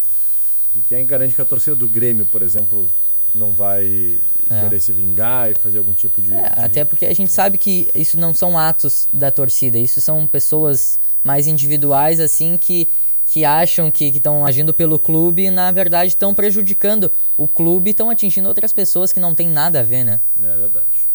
E 0.75 0.79
quem 0.81 0.99
é 0.99 1.01
que 1.01 1.07
garante 1.07 1.35
que 1.35 1.41
a 1.41 1.45
torcida 1.45 1.75
do 1.75 1.87
Grêmio, 1.87 2.25
por 2.25 2.41
exemplo, 2.41 2.89
não 3.33 3.51
vai 3.51 4.19
é. 4.49 4.61
querer 4.61 4.79
se 4.79 4.91
vingar 4.91 5.51
e 5.51 5.53
fazer 5.53 5.77
algum 5.77 5.93
tipo 5.93 6.21
de, 6.21 6.33
é, 6.33 6.41
de, 6.41 6.59
Até 6.59 6.85
porque 6.85 7.05
a 7.05 7.13
gente 7.13 7.31
sabe 7.31 7.57
que 7.57 7.89
isso 7.93 8.17
não 8.17 8.33
são 8.33 8.57
atos 8.57 9.07
da 9.11 9.29
torcida, 9.29 9.77
isso 9.77 9.99
são 10.01 10.25
pessoas 10.25 10.99
mais 11.23 11.47
individuais, 11.47 12.19
assim, 12.19 12.57
que, 12.57 12.87
que 13.25 13.45
acham 13.45 13.91
que 13.91 14.05
estão 14.05 14.45
agindo 14.45 14.73
pelo 14.73 14.97
clube 14.97 15.43
e, 15.43 15.51
na 15.51 15.71
verdade, 15.71 16.09
estão 16.09 16.33
prejudicando 16.33 17.11
o 17.37 17.47
clube 17.47 17.89
e 17.89 17.91
estão 17.91 18.09
atingindo 18.09 18.47
outras 18.47 18.73
pessoas 18.73 19.11
que 19.11 19.19
não 19.19 19.35
tem 19.35 19.49
nada 19.49 19.81
a 19.81 19.83
ver, 19.83 20.03
né? 20.03 20.21
É 20.41 20.57
verdade. 20.57 21.14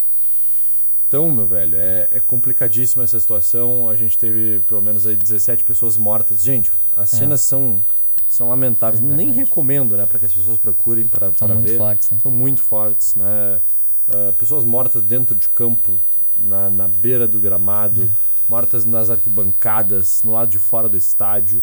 Então, 1.11 1.29
meu 1.29 1.45
velho, 1.45 1.77
é, 1.77 2.07
é 2.09 2.21
complicadíssima 2.21 3.03
essa 3.03 3.19
situação. 3.19 3.91
A 3.91 3.97
gente 3.97 4.17
teve 4.17 4.61
pelo 4.61 4.81
menos 4.81 5.09
aí 5.09 5.17
17 5.17 5.65
pessoas 5.65 5.97
mortas. 5.97 6.41
Gente, 6.41 6.71
as 6.97 7.13
é. 7.13 7.17
cenas 7.17 7.41
são 7.41 7.85
são 8.29 8.49
lamentáveis. 8.49 9.03
É 9.03 9.05
Nem 9.05 9.33
recomendo, 9.33 9.97
né, 9.97 10.07
para 10.07 10.21
que 10.21 10.27
as 10.27 10.33
pessoas 10.33 10.57
procurem 10.57 11.09
para 11.09 11.31
ver. 11.31 11.39
São 11.39 11.49
muito 11.49 11.77
fortes. 11.77 12.11
Né? 12.11 12.19
São 12.23 12.31
muito 12.31 12.63
fortes, 12.63 13.15
né? 13.17 13.61
Uh, 14.07 14.33
pessoas 14.35 14.65
mortas 14.65 15.03
dentro 15.03 15.35
de 15.35 15.49
campo, 15.49 16.01
na, 16.39 16.71
na 16.71 16.87
beira 16.87 17.27
do 17.27 17.41
gramado, 17.41 18.05
é. 18.05 18.09
mortas 18.49 18.85
nas 18.85 19.11
arquibancadas, 19.11 20.23
no 20.23 20.33
lado 20.33 20.49
de 20.49 20.61
fora 20.61 20.89
do 20.89 20.97
estádio, 20.97 21.61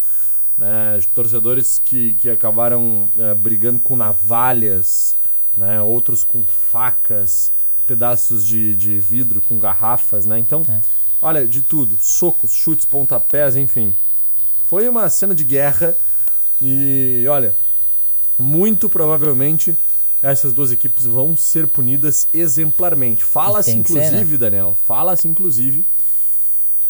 né? 0.58 1.00
Torcedores 1.16 1.80
que, 1.80 2.16
que 2.16 2.30
acabaram 2.30 3.08
uh, 3.16 3.34
brigando 3.34 3.80
com 3.80 3.96
navalhas, 3.96 5.16
né? 5.56 5.82
Outros 5.82 6.26
com 6.26 6.44
facas, 6.44 7.50
pedaços 7.88 8.46
de, 8.46 8.76
de 8.76 9.00
vidro 9.00 9.42
com 9.42 9.58
garrafas, 9.58 10.26
né? 10.26 10.38
Então, 10.38 10.64
é. 10.68 10.82
olha, 11.22 11.48
de 11.48 11.62
tudo. 11.62 11.98
Socos, 12.00 12.52
chutes, 12.52 12.86
pontapés, 12.86 13.56
enfim. 13.56 13.96
Foi 14.66 14.88
uma 14.90 15.10
cena 15.10 15.34
de 15.34 15.46
guerra 15.46 15.98
e 16.62 17.26
olha, 17.30 17.56
muito 18.38 18.90
provavelmente 18.90 19.78
essas 20.22 20.52
duas 20.52 20.72
equipes 20.72 21.06
vão 21.06 21.38
ser 21.38 21.68
punidas 21.68 22.28
exemplarmente. 22.34 23.24
Fala-se 23.24 23.72
inclusive, 23.72 24.10
ser, 24.10 24.32
né? 24.32 24.38
Daniel, 24.38 24.78
fala-se 24.84 25.28
inclusive 25.28 25.88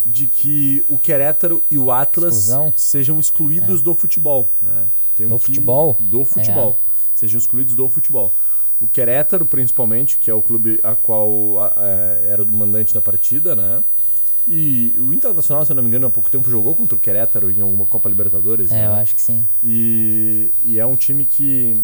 de 0.04 0.26
que 0.26 0.84
o 0.88 0.98
Querétaro 0.98 1.62
e 1.70 1.78
o 1.78 1.90
Atlas 1.92 2.34
Exclusão. 2.34 2.72
sejam 2.74 3.20
excluídos 3.20 3.80
é. 3.80 3.82
do 3.84 3.94
futebol, 3.94 4.50
né? 4.60 4.86
Tem 5.14 5.28
do 5.28 5.38
que... 5.38 5.46
futebol? 5.46 5.96
Do 6.00 6.24
futebol. 6.24 6.80
É. 6.82 6.88
Sejam 7.14 7.38
excluídos 7.38 7.74
do 7.74 7.88
futebol. 7.90 8.34
O 8.80 8.86
Querétaro, 8.86 9.44
principalmente, 9.44 10.18
que 10.18 10.30
é 10.30 10.34
o 10.34 10.40
clube 10.40 10.78
a 10.82 10.94
qual 10.94 11.58
a, 11.58 11.66
a, 11.66 11.72
é, 11.86 12.28
era 12.30 12.42
o 12.42 12.52
mandante 12.52 12.94
da 12.94 13.00
partida, 13.00 13.56
né? 13.56 13.82
E 14.46 14.94
o 14.98 15.12
Internacional, 15.12 15.64
se 15.66 15.72
eu 15.72 15.76
não 15.76 15.82
me 15.82 15.88
engano, 15.88 16.06
há 16.06 16.10
pouco 16.10 16.30
tempo 16.30 16.48
jogou 16.48 16.74
contra 16.74 16.96
o 16.96 16.98
Querétaro 16.98 17.50
em 17.50 17.60
alguma 17.60 17.84
Copa 17.84 18.08
Libertadores. 18.08 18.70
É, 18.70 18.76
né? 18.76 18.86
eu 18.86 18.92
acho 18.92 19.14
que 19.14 19.20
sim. 19.20 19.46
E, 19.62 20.54
e 20.64 20.78
é 20.78 20.86
um 20.86 20.94
time 20.94 21.26
que. 21.26 21.76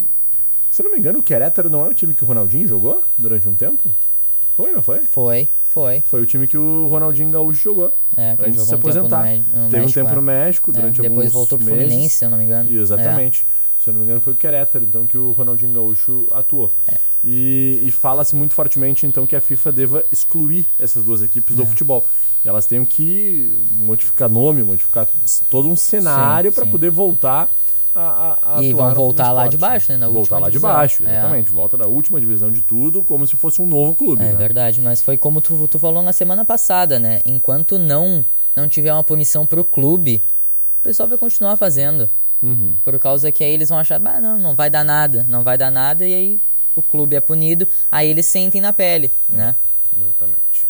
Se 0.71 0.81
eu 0.81 0.85
não 0.85 0.91
me 0.91 0.97
engano, 0.97 1.19
o 1.19 1.23
Querétaro 1.23 1.69
não 1.69 1.85
é 1.85 1.89
o 1.89 1.93
time 1.93 2.13
que 2.15 2.23
o 2.23 2.27
Ronaldinho 2.27 2.67
jogou 2.67 3.03
durante 3.17 3.47
um 3.47 3.55
tempo? 3.55 3.93
Foi, 4.57 4.71
não 4.71 4.81
foi? 4.81 5.01
Foi, 5.01 5.47
foi. 5.65 6.01
Foi 6.07 6.21
o 6.21 6.25
time 6.25 6.47
que 6.47 6.57
o 6.57 6.87
Ronaldinho 6.87 7.29
Gaúcho 7.29 7.61
jogou. 7.61 7.93
É, 8.17 8.35
que 8.35 8.45
antes 8.45 8.61
de 8.61 8.67
se 8.67 8.73
aposentar. 8.73 9.25
Um 9.25 9.63
no 9.65 9.69
Teve 9.69 9.83
México, 9.83 9.89
um 9.89 10.03
tempo 10.03 10.09
é. 10.09 10.15
no 10.15 10.21
México 10.21 10.71
durante 10.71 11.01
é, 11.01 11.03
alguns 11.03 11.15
Depois 11.17 11.33
voltou 11.33 11.57
pro. 11.59 11.67
Fluminense, 11.67 12.17
se 12.17 12.25
eu 12.25 12.29
não 12.29 12.37
me 12.37 12.45
engano. 12.45 12.71
Exatamente. 12.71 13.45
É. 13.61 13.64
Se 13.85 13.89
eu 13.91 13.93
não 13.93 14.01
me 14.01 14.07
engano, 14.07 14.19
foi 14.19 14.33
o 14.33 14.35
Querétaro, 14.35 14.83
então, 14.83 15.05
que 15.05 15.15
o 15.15 15.31
Ronaldinho 15.31 15.71
Gaúcho 15.71 16.27
atuou. 16.31 16.71
É. 16.87 16.95
E, 17.23 17.81
e 17.83 17.91
fala-se 17.91 18.35
muito 18.35 18.55
fortemente, 18.55 19.05
então, 19.05 19.27
que 19.27 19.35
a 19.35 19.39
FIFA 19.39 19.71
deva 19.71 20.03
excluir 20.11 20.65
essas 20.79 21.03
duas 21.03 21.21
equipes 21.21 21.55
do 21.55 21.61
É. 21.61 21.65
futebol. 21.67 22.03
E 22.43 22.49
elas 22.49 22.65
têm 22.65 22.83
que 22.83 23.55
modificar 23.71 24.27
nome, 24.27 24.63
modificar 24.63 25.07
todo 25.49 25.67
um 25.67 25.75
cenário 25.75 26.51
para 26.51 26.65
poder 26.65 26.89
voltar 26.89 27.49
a, 27.95 28.37
a, 28.41 28.57
a 28.57 28.63
E 28.63 28.73
vão 28.73 28.93
voltar 28.93 29.31
lá 29.31 29.47
de 29.47 29.55
baixo, 29.57 29.91
né? 29.91 29.97
Na 29.99 30.07
voltar 30.09 30.39
lá 30.39 30.47
de 30.47 30.53
divisão. 30.53 30.69
baixo, 30.73 31.03
É. 31.07 31.11
exatamente. 31.11 31.51
Volta 31.51 31.77
da 31.77 31.87
última 31.87 32.19
divisão 32.19 32.51
de 32.51 32.61
tudo, 32.61 33.03
como 33.03 33.25
se 33.25 33.35
fosse 33.35 33.61
um 33.61 33.65
novo 33.65 33.95
clube. 33.95 34.21
É 34.21 34.25
né? 34.31 34.35
verdade, 34.35 34.81
mas 34.81 35.01
foi 35.01 35.15
como 35.17 35.39
tu, 35.41 35.67
tu 35.67 35.77
falou 35.79 36.01
na 36.03 36.11
semana 36.11 36.43
passada, 36.43 36.99
né? 36.99 37.21
Enquanto 37.23 37.77
não 37.79 38.25
não 38.55 38.67
tiver 38.67 38.91
uma 38.93 39.03
punição 39.03 39.45
pro 39.45 39.63
clube, 39.63 40.21
o 40.79 40.83
pessoal 40.83 41.07
vai 41.09 41.17
continuar 41.17 41.55
fazendo. 41.57 42.09
Uhum. 42.45 42.75
Por 42.83 42.97
causa 42.99 43.31
que 43.31 43.43
aí 43.43 43.51
eles 43.53 43.69
vão 43.69 43.77
achar, 43.79 43.99
ah, 44.05 44.19
não, 44.19 44.37
não 44.37 44.55
vai 44.55 44.69
dar 44.69 44.83
nada, 44.83 45.25
não 45.27 45.43
vai 45.43 45.57
dar 45.57 45.71
nada, 45.71 46.05
e 46.07 46.13
aí 46.13 46.41
o 46.75 46.81
clube 46.81 47.15
é 47.15 47.21
punido, 47.21 47.67
aí 47.91 48.09
eles 48.09 48.25
sentem 48.25 48.61
na 48.61 48.71
pele, 48.73 49.11
né? 49.29 49.55
Exatamente. 49.97 50.65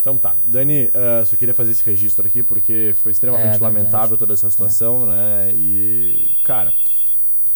Então 0.00 0.16
tá. 0.16 0.34
Dani, 0.44 0.86
uh, 0.88 1.26
só 1.26 1.36
queria 1.36 1.52
fazer 1.54 1.72
esse 1.72 1.82
registro 1.82 2.26
aqui 2.26 2.42
porque 2.42 2.94
foi 3.02 3.12
extremamente 3.12 3.56
É, 3.56 3.62
lamentável 3.62 4.16
toda 4.16 4.34
essa 4.34 4.48
situação, 4.50 5.04
né? 5.06 5.52
E, 5.52 6.36
cara, 6.44 6.72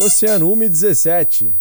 Oceano 0.00 0.54
117. 0.56 1.54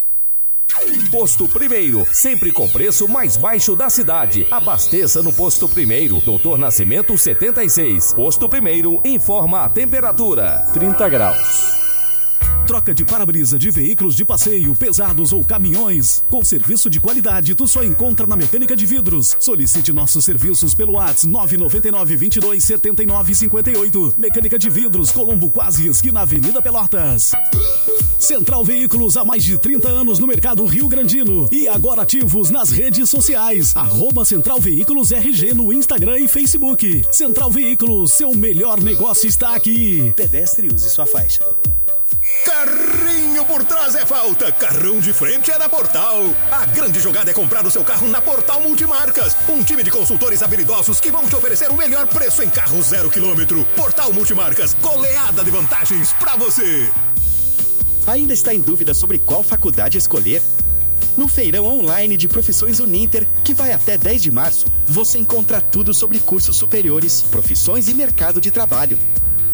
Posto 1.08 1.48
Primeiro, 1.48 2.06
sempre 2.12 2.52
com 2.52 2.68
preço 2.68 3.08
mais 3.08 3.38
baixo 3.38 3.76
da 3.76 3.90
cidade. 3.90 4.46
Abasteça 4.52 5.24
no 5.24 5.32
Posto 5.32 5.68
Primeiro, 5.70 6.20
Doutor 6.20 6.58
Nascimento 6.58 7.18
76. 7.18 8.14
Posto 8.14 8.50
Primeiro, 8.50 9.00
informa 9.06 9.62
a 9.62 9.70
temperatura. 9.70 10.68
30 10.74 11.10
graus. 11.10 11.77
Troca 12.68 12.94
de 12.94 13.06
para-brisa 13.06 13.58
de 13.58 13.72
veículos 13.72 14.14
de 14.14 14.26
passeio, 14.26 14.76
pesados 14.76 15.32
ou 15.32 15.42
caminhões. 15.42 16.22
Com 16.30 16.44
serviço 16.44 16.90
de 16.90 17.00
qualidade, 17.00 17.56
tu 17.56 17.66
só 17.66 17.82
encontra 17.82 18.28
na 18.28 18.36
Mecânica 18.36 18.76
de 18.76 18.86
Vidros. 18.86 19.38
Solicite 19.40 19.94
nossos 19.94 20.26
serviços 20.26 20.74
pelo 20.74 20.94
WhatsApp 20.96 21.28
999 21.28 22.18
22 22.18 22.62
79 22.62 23.34
58. 23.34 24.16
Mecânica 24.18 24.60
de 24.60 24.70
Vidros, 24.70 25.12
Colombo 25.12 25.50
Quase, 25.50 25.88
esquina 25.88 26.24
Avenida 26.24 26.62
Pelotas. 26.62 27.32
Central 28.20 28.66
Veículos 28.66 29.16
há 29.16 29.24
mais 29.24 29.46
de 29.46 29.58
30 29.58 29.88
anos 29.88 30.20
no 30.20 30.28
mercado 30.28 30.66
Rio 30.66 30.90
Grandino 30.90 31.48
e 31.50 31.70
agora 31.70 32.02
ativos 32.02 32.50
nas 32.50 32.70
redes 32.70 33.10
sociais. 33.10 33.74
Arroba 33.78 34.26
Central 34.26 34.60
Veículos 34.60 35.14
RG 35.14 35.54
no 35.54 35.72
Instagram 35.72 36.18
e 36.18 36.28
Facebook. 36.28 37.06
Central 37.14 37.50
Veículos, 37.50 38.12
seu 38.12 38.36
melhor 38.36 38.82
negócio 38.82 39.26
está 39.26 39.56
aqui. 39.56 40.12
Pedestre 40.18 40.68
use 40.68 40.90
sua 40.90 41.06
faixa. 41.06 41.42
Por 43.46 43.64
trás 43.64 43.96
é 43.96 44.06
falta, 44.06 44.52
carrão 44.52 45.00
de 45.00 45.12
frente 45.14 45.50
é 45.50 45.58
da 45.58 45.68
Portal. 45.68 46.24
A 46.52 46.66
grande 46.66 47.00
jogada 47.00 47.32
é 47.32 47.34
comprar 47.34 47.66
o 47.66 47.72
seu 47.72 47.84
carro 47.84 48.08
na 48.08 48.22
Portal 48.22 48.62
Multimarcas. 48.62 49.36
Um 49.50 49.64
time 49.64 49.84
de 49.84 49.90
consultores 49.90 50.44
habilidosos 50.44 51.00
que 51.00 51.10
vão 51.10 51.28
te 51.28 51.36
oferecer 51.36 51.72
o 51.72 51.76
melhor 51.76 52.06
preço 52.08 52.44
em 52.44 52.50
carro 52.50 52.82
zero 52.84 53.10
quilômetro. 53.10 53.66
Portal 53.76 54.14
Multimarcas, 54.14 54.76
goleada 54.76 55.44
de 55.44 55.50
vantagens 55.50 56.14
pra 56.14 56.36
você. 56.36 56.92
Ainda 58.06 58.34
está 58.34 58.54
em 58.54 58.62
dúvida 58.62 58.94
sobre 58.94 59.18
qual 59.18 59.42
faculdade 59.42 59.98
escolher? 59.98 60.42
No 61.18 61.28
feirão 61.28 61.66
online 61.66 62.16
de 62.16 62.28
profissões 62.28 62.80
Uninter, 62.80 63.28
que 63.44 63.54
vai 63.54 63.72
até 63.72 63.98
10 63.98 64.22
de 64.22 64.30
março, 64.30 64.68
você 64.86 65.18
encontra 65.18 65.60
tudo 65.60 65.94
sobre 65.94 66.20
cursos 66.20 66.56
superiores, 66.56 67.24
profissões 67.24 67.88
e 67.88 67.94
mercado 67.94 68.40
de 68.40 68.52
trabalho. 68.52 69.00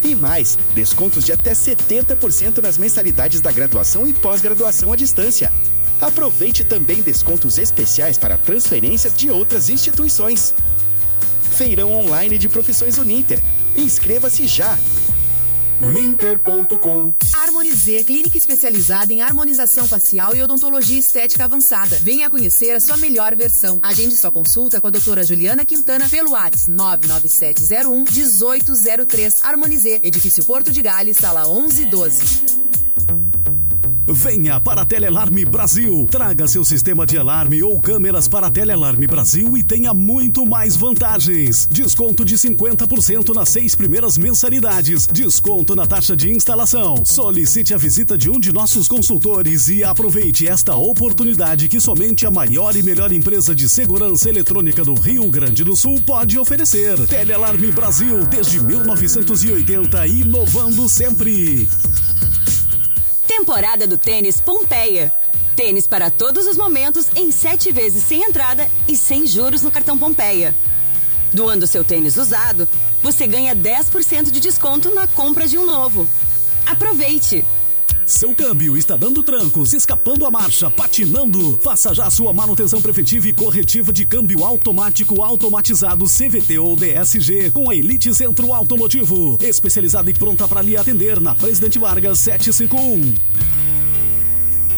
E 0.03 0.15
mais, 0.15 0.57
descontos 0.75 1.23
de 1.23 1.31
até 1.31 1.53
70% 1.53 2.61
nas 2.61 2.77
mensalidades 2.77 3.39
da 3.39 3.51
graduação 3.51 4.05
e 4.05 4.13
pós-graduação 4.13 4.91
à 4.91 4.95
distância. 4.95 5.51
Aproveite 6.01 6.65
também 6.65 7.01
descontos 7.01 7.57
especiais 7.57 8.17
para 8.17 8.37
transferências 8.37 9.15
de 9.15 9.29
outras 9.29 9.69
instituições. 9.69 10.53
Feirão 11.51 11.93
online 11.93 12.37
de 12.37 12.49
profissões 12.49 12.97
Uninter. 12.97 13.41
Inscreva-se 13.77 14.45
já! 14.45 14.77
Uninter.com 15.85 17.13
Harmonizer, 17.33 18.05
clínica 18.05 18.37
especializada 18.37 19.11
em 19.11 19.21
harmonização 19.21 19.85
facial 19.85 20.33
e 20.33 20.41
odontologia 20.41 20.97
estética 20.97 21.43
avançada. 21.43 21.97
Venha 21.97 22.29
conhecer 22.29 22.71
a 22.71 22.79
sua 22.79 22.95
melhor 22.95 23.35
versão. 23.35 23.79
Agende 23.83 24.15
sua 24.15 24.31
consulta 24.31 24.79
com 24.79 24.87
a 24.87 24.91
doutora 24.91 25.23
Juliana 25.23 25.65
Quintana 25.65 26.07
pelo 26.07 26.31
WhatsApp 26.31 26.71
99701 26.71 28.05
1803. 28.05 29.43
Harmonizer, 29.43 29.99
edifício 30.01 30.45
Porto 30.45 30.71
de 30.71 30.81
Gales, 30.81 31.17
sala 31.17 31.43
1112. 31.43 32.52
Venha 34.05 34.59
para 34.59 34.81
a 34.81 34.85
Telealarme 34.85 35.45
Brasil. 35.45 36.05
Traga 36.11 36.45
seu 36.45 36.65
sistema 36.65 37.05
de 37.05 37.17
alarme 37.17 37.63
ou 37.63 37.79
câmeras 37.79 38.27
para 38.27 38.47
a 38.47 38.51
Telealarme 38.51 39.07
Brasil 39.07 39.55
e 39.55 39.63
tenha 39.63 39.93
muito 39.93 40.45
mais 40.45 40.75
vantagens. 40.75 41.67
Desconto 41.71 42.25
de 42.25 42.35
50% 42.35 43.33
nas 43.33 43.47
seis 43.47 43.75
primeiras 43.75 44.17
mensalidades. 44.17 45.07
Desconto 45.07 45.73
na 45.73 45.87
taxa 45.87 46.17
de 46.17 46.29
instalação. 46.29 47.05
Solicite 47.05 47.73
a 47.73 47.77
visita 47.77 48.17
de 48.17 48.29
um 48.29 48.41
de 48.41 48.51
nossos 48.51 48.89
consultores 48.89 49.69
e 49.69 49.85
aproveite 49.85 50.49
esta 50.49 50.75
oportunidade 50.75 51.69
que 51.69 51.79
somente 51.79 52.25
a 52.25 52.31
maior 52.31 52.75
e 52.75 52.83
melhor 52.83 53.09
empresa 53.09 53.55
de 53.55 53.69
segurança 53.69 54.27
eletrônica 54.27 54.83
do 54.83 54.95
Rio 54.95 55.31
Grande 55.31 55.63
do 55.63 55.77
Sul 55.77 56.01
pode 56.05 56.37
oferecer. 56.37 56.99
Telealarme 57.07 57.71
Brasil 57.71 58.25
desde 58.25 58.59
1980 58.59 60.07
inovando 60.07 60.89
sempre. 60.89 61.69
Temporada 63.35 63.87
do 63.87 63.97
Tênis 63.97 64.39
Pompeia. 64.39 65.11
Tênis 65.55 65.87
para 65.87 66.11
todos 66.11 66.45
os 66.45 66.55
momentos 66.55 67.07
em 67.15 67.31
sete 67.31 67.71
vezes 67.71 68.03
sem 68.03 68.21
entrada 68.21 68.69
e 68.87 68.95
sem 68.95 69.25
juros 69.25 69.63
no 69.63 69.71
cartão 69.71 69.97
Pompeia. 69.97 70.53
Doando 71.33 71.65
seu 71.65 71.83
tênis 71.83 72.15
usado, 72.15 72.67
você 73.01 73.25
ganha 73.25 73.55
10% 73.55 74.29
de 74.29 74.39
desconto 74.39 74.93
na 74.93 75.07
compra 75.07 75.47
de 75.47 75.57
um 75.57 75.65
novo. 75.65 76.07
Aproveite! 76.63 77.43
Seu 78.05 78.35
câmbio 78.35 78.75
está 78.75 78.97
dando 78.97 79.23
trancos, 79.23 79.73
escapando 79.73 80.25
a 80.25 80.31
marcha, 80.31 80.69
patinando. 80.69 81.57
Faça 81.61 81.93
já 81.93 82.09
sua 82.09 82.33
manutenção 82.33 82.81
preventiva 82.81 83.29
e 83.29 83.33
corretiva 83.33 83.93
de 83.93 84.05
câmbio 84.05 84.43
automático 84.43 85.21
automatizado 85.21 86.05
CVT 86.05 86.59
ou 86.59 86.75
DSG 86.75 87.51
com 87.51 87.69
a 87.69 87.75
Elite 87.75 88.13
Centro 88.13 88.53
Automotivo, 88.53 89.37
especializada 89.41 90.09
e 90.09 90.13
pronta 90.13 90.47
para 90.47 90.61
lhe 90.61 90.75
atender 90.75 91.21
na 91.21 91.33
Presidente 91.33 91.79
Vargas 91.79 92.19
751. 92.19 93.62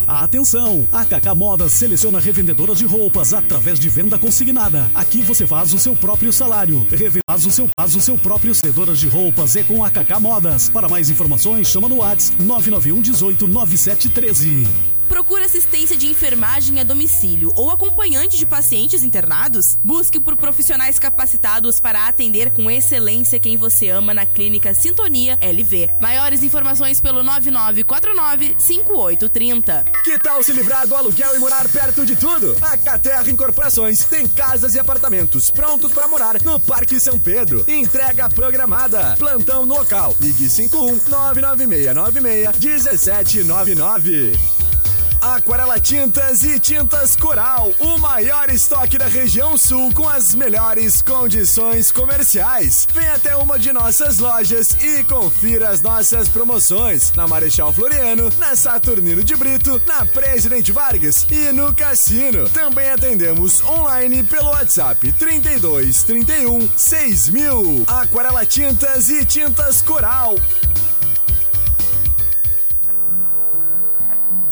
Atenção! 0.07 0.87
A 0.91 1.03
Kaká 1.03 1.33
Modas 1.33 1.71
seleciona 1.71 2.19
revendedoras 2.19 2.77
de 2.77 2.85
roupas 2.85 3.33
através 3.33 3.79
de 3.79 3.89
venda 3.89 4.17
consignada. 4.17 4.89
Aqui 4.93 5.21
você 5.21 5.47
faz 5.47 5.73
o 5.73 5.79
seu 5.79 5.95
próprio 5.95 6.31
salário. 6.31 6.85
Faz 7.27 7.45
o 7.45 7.51
seu, 7.51 7.67
faz 7.79 7.95
o 7.95 8.01
seu 8.01 8.17
próprio 8.17 8.53
vendedoras 8.53 8.99
de 8.99 9.07
roupas 9.07 9.55
é 9.55 9.63
com 9.63 9.83
a 9.83 9.89
Kaká 9.89 10.19
Modas. 10.19 10.69
Para 10.69 10.87
mais 10.87 11.09
informações, 11.09 11.67
chama 11.67 11.89
no 11.89 11.97
WhatsApp 11.97 12.41
991 12.43 13.01
18 13.01 13.47
9713. 13.47 14.94
Procura 15.07 15.45
assistência 15.45 15.95
de 15.95 16.07
enfermagem 16.07 16.79
a 16.79 16.83
domicílio 16.83 17.53
ou 17.55 17.69
acompanhante 17.69 18.37
de 18.37 18.45
pacientes 18.45 19.03
internados? 19.03 19.77
Busque 19.83 20.19
por 20.19 20.35
profissionais 20.35 20.97
capacitados 20.99 21.79
para 21.79 22.07
atender 22.07 22.51
com 22.51 22.69
excelência 22.69 23.39
quem 23.39 23.55
você 23.57 23.89
ama 23.89 24.13
na 24.13 24.25
Clínica 24.25 24.73
Sintonia 24.73 25.37
LV. 25.41 25.89
Maiores 26.01 26.43
informações 26.43 26.99
pelo 26.99 27.23
9949-5830. 27.23 29.85
Que 30.03 30.19
tal 30.19 30.43
se 30.43 30.51
livrar 30.53 30.87
do 30.87 30.95
aluguel 30.95 31.35
e 31.35 31.39
morar 31.39 31.67
perto 31.69 32.05
de 32.05 32.15
tudo? 32.15 32.55
A 32.61 32.77
Caterra 32.77 33.29
Incorporações 33.29 34.05
tem 34.05 34.27
casas 34.27 34.75
e 34.75 34.79
apartamentos 34.79 35.51
prontos 35.51 35.91
para 35.91 36.07
morar 36.07 36.41
no 36.43 36.59
Parque 36.59 36.99
São 36.99 37.19
Pedro. 37.19 37.63
Entrega 37.67 38.29
programada. 38.29 39.15
Plantão 39.17 39.65
no 39.65 39.75
local. 39.75 40.15
Ligue 40.19 40.49
51 40.49 40.99
99696 41.07 42.59
1799. 42.59 44.54
Aquarela 45.25 45.79
Tintas 45.79 46.43
e 46.43 46.59
Tintas 46.59 47.15
Coral, 47.15 47.73
o 47.79 47.97
maior 47.97 48.47
estoque 48.47 48.95
da 48.95 49.07
região 49.07 49.57
sul 49.57 49.91
com 49.91 50.07
as 50.07 50.35
melhores 50.35 51.01
condições 51.01 51.91
comerciais. 51.91 52.87
Vem 52.93 53.07
até 53.07 53.35
uma 53.35 53.57
de 53.57 53.73
nossas 53.73 54.19
lojas 54.19 54.73
e 54.83 55.03
confira 55.05 55.69
as 55.69 55.81
nossas 55.81 56.29
promoções 56.29 57.11
na 57.15 57.27
Marechal 57.27 57.73
Floriano, 57.73 58.29
na 58.37 58.55
Saturnino 58.55 59.23
de 59.23 59.35
Brito, 59.35 59.81
na 59.87 60.05
Presidente 60.05 60.71
Vargas 60.71 61.25
e 61.31 61.51
no 61.51 61.73
Cassino. 61.73 62.47
Também 62.49 62.91
atendemos 62.91 63.63
online 63.63 64.21
pelo 64.21 64.49
WhatsApp 64.49 65.11
32 65.13 66.03
31 66.03 66.69
6000. 66.77 67.83
Aquarela 67.87 68.45
Tintas 68.45 69.09
e 69.09 69.25
Tintas 69.25 69.81
Coral. 69.81 70.35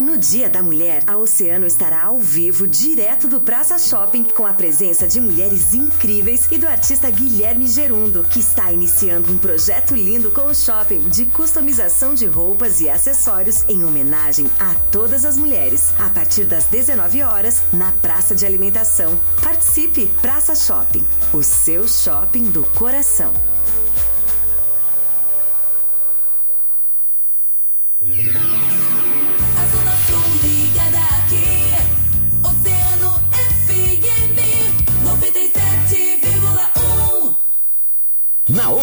No 0.04 0.18
Dia 0.18 0.50
da 0.50 0.62
Mulher, 0.62 1.02
a 1.08 1.16
Oceano 1.16 1.66
estará 1.66 2.04
ao 2.04 2.18
vivo, 2.18 2.68
direto 2.68 3.26
do 3.26 3.40
Praça 3.40 3.80
Shopping, 3.80 4.26
com 4.26 4.46
a 4.46 4.52
presença 4.52 5.08
de 5.08 5.22
mulheres 5.22 5.74
incríveis 5.74 6.46
e 6.52 6.58
do 6.58 6.68
artista 6.68 7.10
Guilherme 7.10 7.66
Gerundo, 7.66 8.26
que 8.26 8.40
está 8.42 8.70
iniciando 8.70 9.32
um 9.32 9.38
projeto 9.38 9.96
lindo 9.96 10.30
com 10.30 10.42
o 10.42 10.54
shopping 10.54 11.08
de 11.08 11.26
customização 11.28 12.14
de 12.14 12.26
roupas 12.26 12.82
e 12.82 12.90
acessórios 12.90 13.64
em 13.70 13.86
homenagem 13.86 14.46
a 14.60 14.76
todas 14.92 15.24
as 15.24 15.38
mulheres, 15.38 15.94
a 15.98 16.10
partir 16.10 16.44
das 16.44 16.66
19 16.66 17.24
horas, 17.24 17.64
na 17.72 17.94
Praça 18.02 18.36
de 18.36 18.46
Alimentação. 18.46 19.18
Participe! 19.42 20.08
Praça 20.22 20.54
Shopping, 20.54 21.06
o 21.34 21.42
seu 21.42 21.88
shopping 21.88 22.52
do 22.52 22.66
coração. 22.76 23.53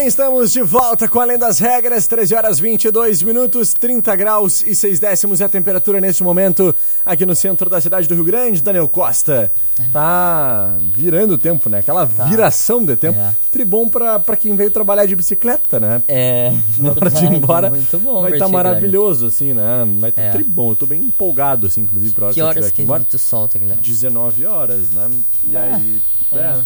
Bem, 0.00 0.06
estamos 0.06 0.52
de 0.52 0.62
volta 0.62 1.06
com 1.06 1.20
Além 1.20 1.36
das 1.36 1.58
Regras, 1.58 2.06
13 2.06 2.34
horas 2.34 2.58
22 2.58 3.22
minutos, 3.22 3.74
30 3.74 4.16
graus 4.16 4.62
e 4.62 4.74
6 4.74 4.98
décimos 4.98 5.42
é 5.42 5.44
a 5.44 5.48
temperatura 5.48 6.00
neste 6.00 6.22
momento 6.22 6.74
aqui 7.04 7.26
no 7.26 7.34
centro 7.34 7.68
da 7.68 7.80
cidade 7.82 8.08
do 8.08 8.14
Rio 8.14 8.24
Grande, 8.24 8.62
Daniel 8.62 8.88
Costa. 8.88 9.52
Tá 9.92 10.78
virando 10.80 11.34
o 11.34 11.38
tempo, 11.38 11.68
né? 11.68 11.80
Aquela 11.80 12.06
viração 12.06 12.82
de 12.82 12.96
tempo. 12.96 13.18
É. 13.18 13.34
Tribom 13.50 13.88
pra, 13.90 14.18
pra 14.18 14.36
quem 14.36 14.56
veio 14.56 14.70
trabalhar 14.70 15.04
de 15.04 15.14
bicicleta, 15.14 15.78
né? 15.78 16.02
É. 16.08 16.50
Na 16.78 16.92
hora 16.92 17.10
de 17.10 17.24
ir 17.26 17.32
embora, 17.32 17.68
Muito 17.68 17.98
bom, 17.98 18.22
vai 18.22 18.32
estar 18.32 18.46
ti, 18.46 18.52
maravilhoso, 18.52 19.26
assim, 19.26 19.52
né? 19.52 19.86
Vai 19.98 20.08
estar 20.10 20.22
É. 20.22 20.30
tribom. 20.30 20.70
Eu 20.70 20.76
tô 20.76 20.86
bem 20.86 21.02
empolgado, 21.04 21.66
assim, 21.66 21.82
inclusive, 21.82 22.14
pra 22.14 22.26
hora 22.26 22.34
Que 22.34 22.40
eu 22.40 22.46
horas 22.46 22.64
que 22.66 22.72
aqui 22.72 22.82
embora. 22.82 23.04
tu 23.04 23.18
solta, 23.18 23.58
Guilherme? 23.58 23.82
19 23.82 24.46
horas, 24.46 24.90
né? 24.92 25.10
E 25.44 25.56
Ah, 25.56 25.74
aí, 25.76 26.00
é, 26.32 26.36
é. 26.38 26.56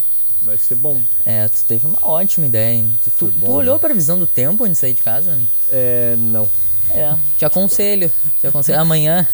Vai 0.45 0.59
ser 0.59 0.75
bom. 0.77 1.01
É, 1.25 1.49
tu 1.49 1.65
teve 1.65 1.87
uma 1.87 1.99
ótima 2.03 2.47
ideia, 2.47 2.77
hein? 2.77 2.99
Tu, 3.03 3.11
tu, 3.11 3.17
Foi 3.17 3.31
tu 3.31 3.39
bom, 3.39 3.53
olhou 3.53 3.75
né? 3.75 3.77
a 3.77 3.79
previsão 3.81 4.19
do 4.19 4.27
tempo 4.27 4.65
antes 4.65 4.75
de 4.75 4.81
sair 4.81 4.95
de 4.95 5.03
casa? 5.03 5.41
É, 5.71 6.15
não. 6.19 6.49
É, 6.91 7.17
te 7.39 7.45
aconselho. 7.47 8.13
Te 8.41 8.47
aconselho. 8.47 8.79
Amanhã. 8.79 9.27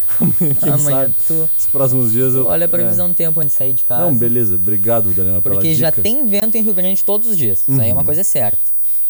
Quem 0.60 0.72
amanhã 0.72 1.00
sabe? 1.08 1.14
tu 1.26 1.50
Os 1.58 1.66
próximos 1.66 2.12
dias 2.12 2.32
eu... 2.34 2.46
olha 2.46 2.64
a 2.64 2.68
é. 2.68 2.68
previsão 2.68 3.08
do 3.08 3.14
tempo 3.14 3.40
antes 3.40 3.52
de 3.54 3.58
sair 3.58 3.72
de 3.72 3.82
casa. 3.84 4.04
Não, 4.04 4.16
beleza. 4.16 4.54
Obrigado, 4.54 5.10
Daniel, 5.12 5.42
pela 5.42 5.56
Porque 5.56 5.74
já 5.74 5.90
dica. 5.90 6.00
tem 6.00 6.24
vento 6.28 6.54
em 6.56 6.62
Rio 6.62 6.72
Grande 6.74 7.02
todos 7.02 7.28
os 7.28 7.36
dias. 7.36 7.64
Isso 7.66 7.80
aí 7.80 7.90
é 7.90 7.92
uma 7.92 8.00
Uhum. 8.00 8.06
coisa 8.06 8.22
certa. 8.22 8.58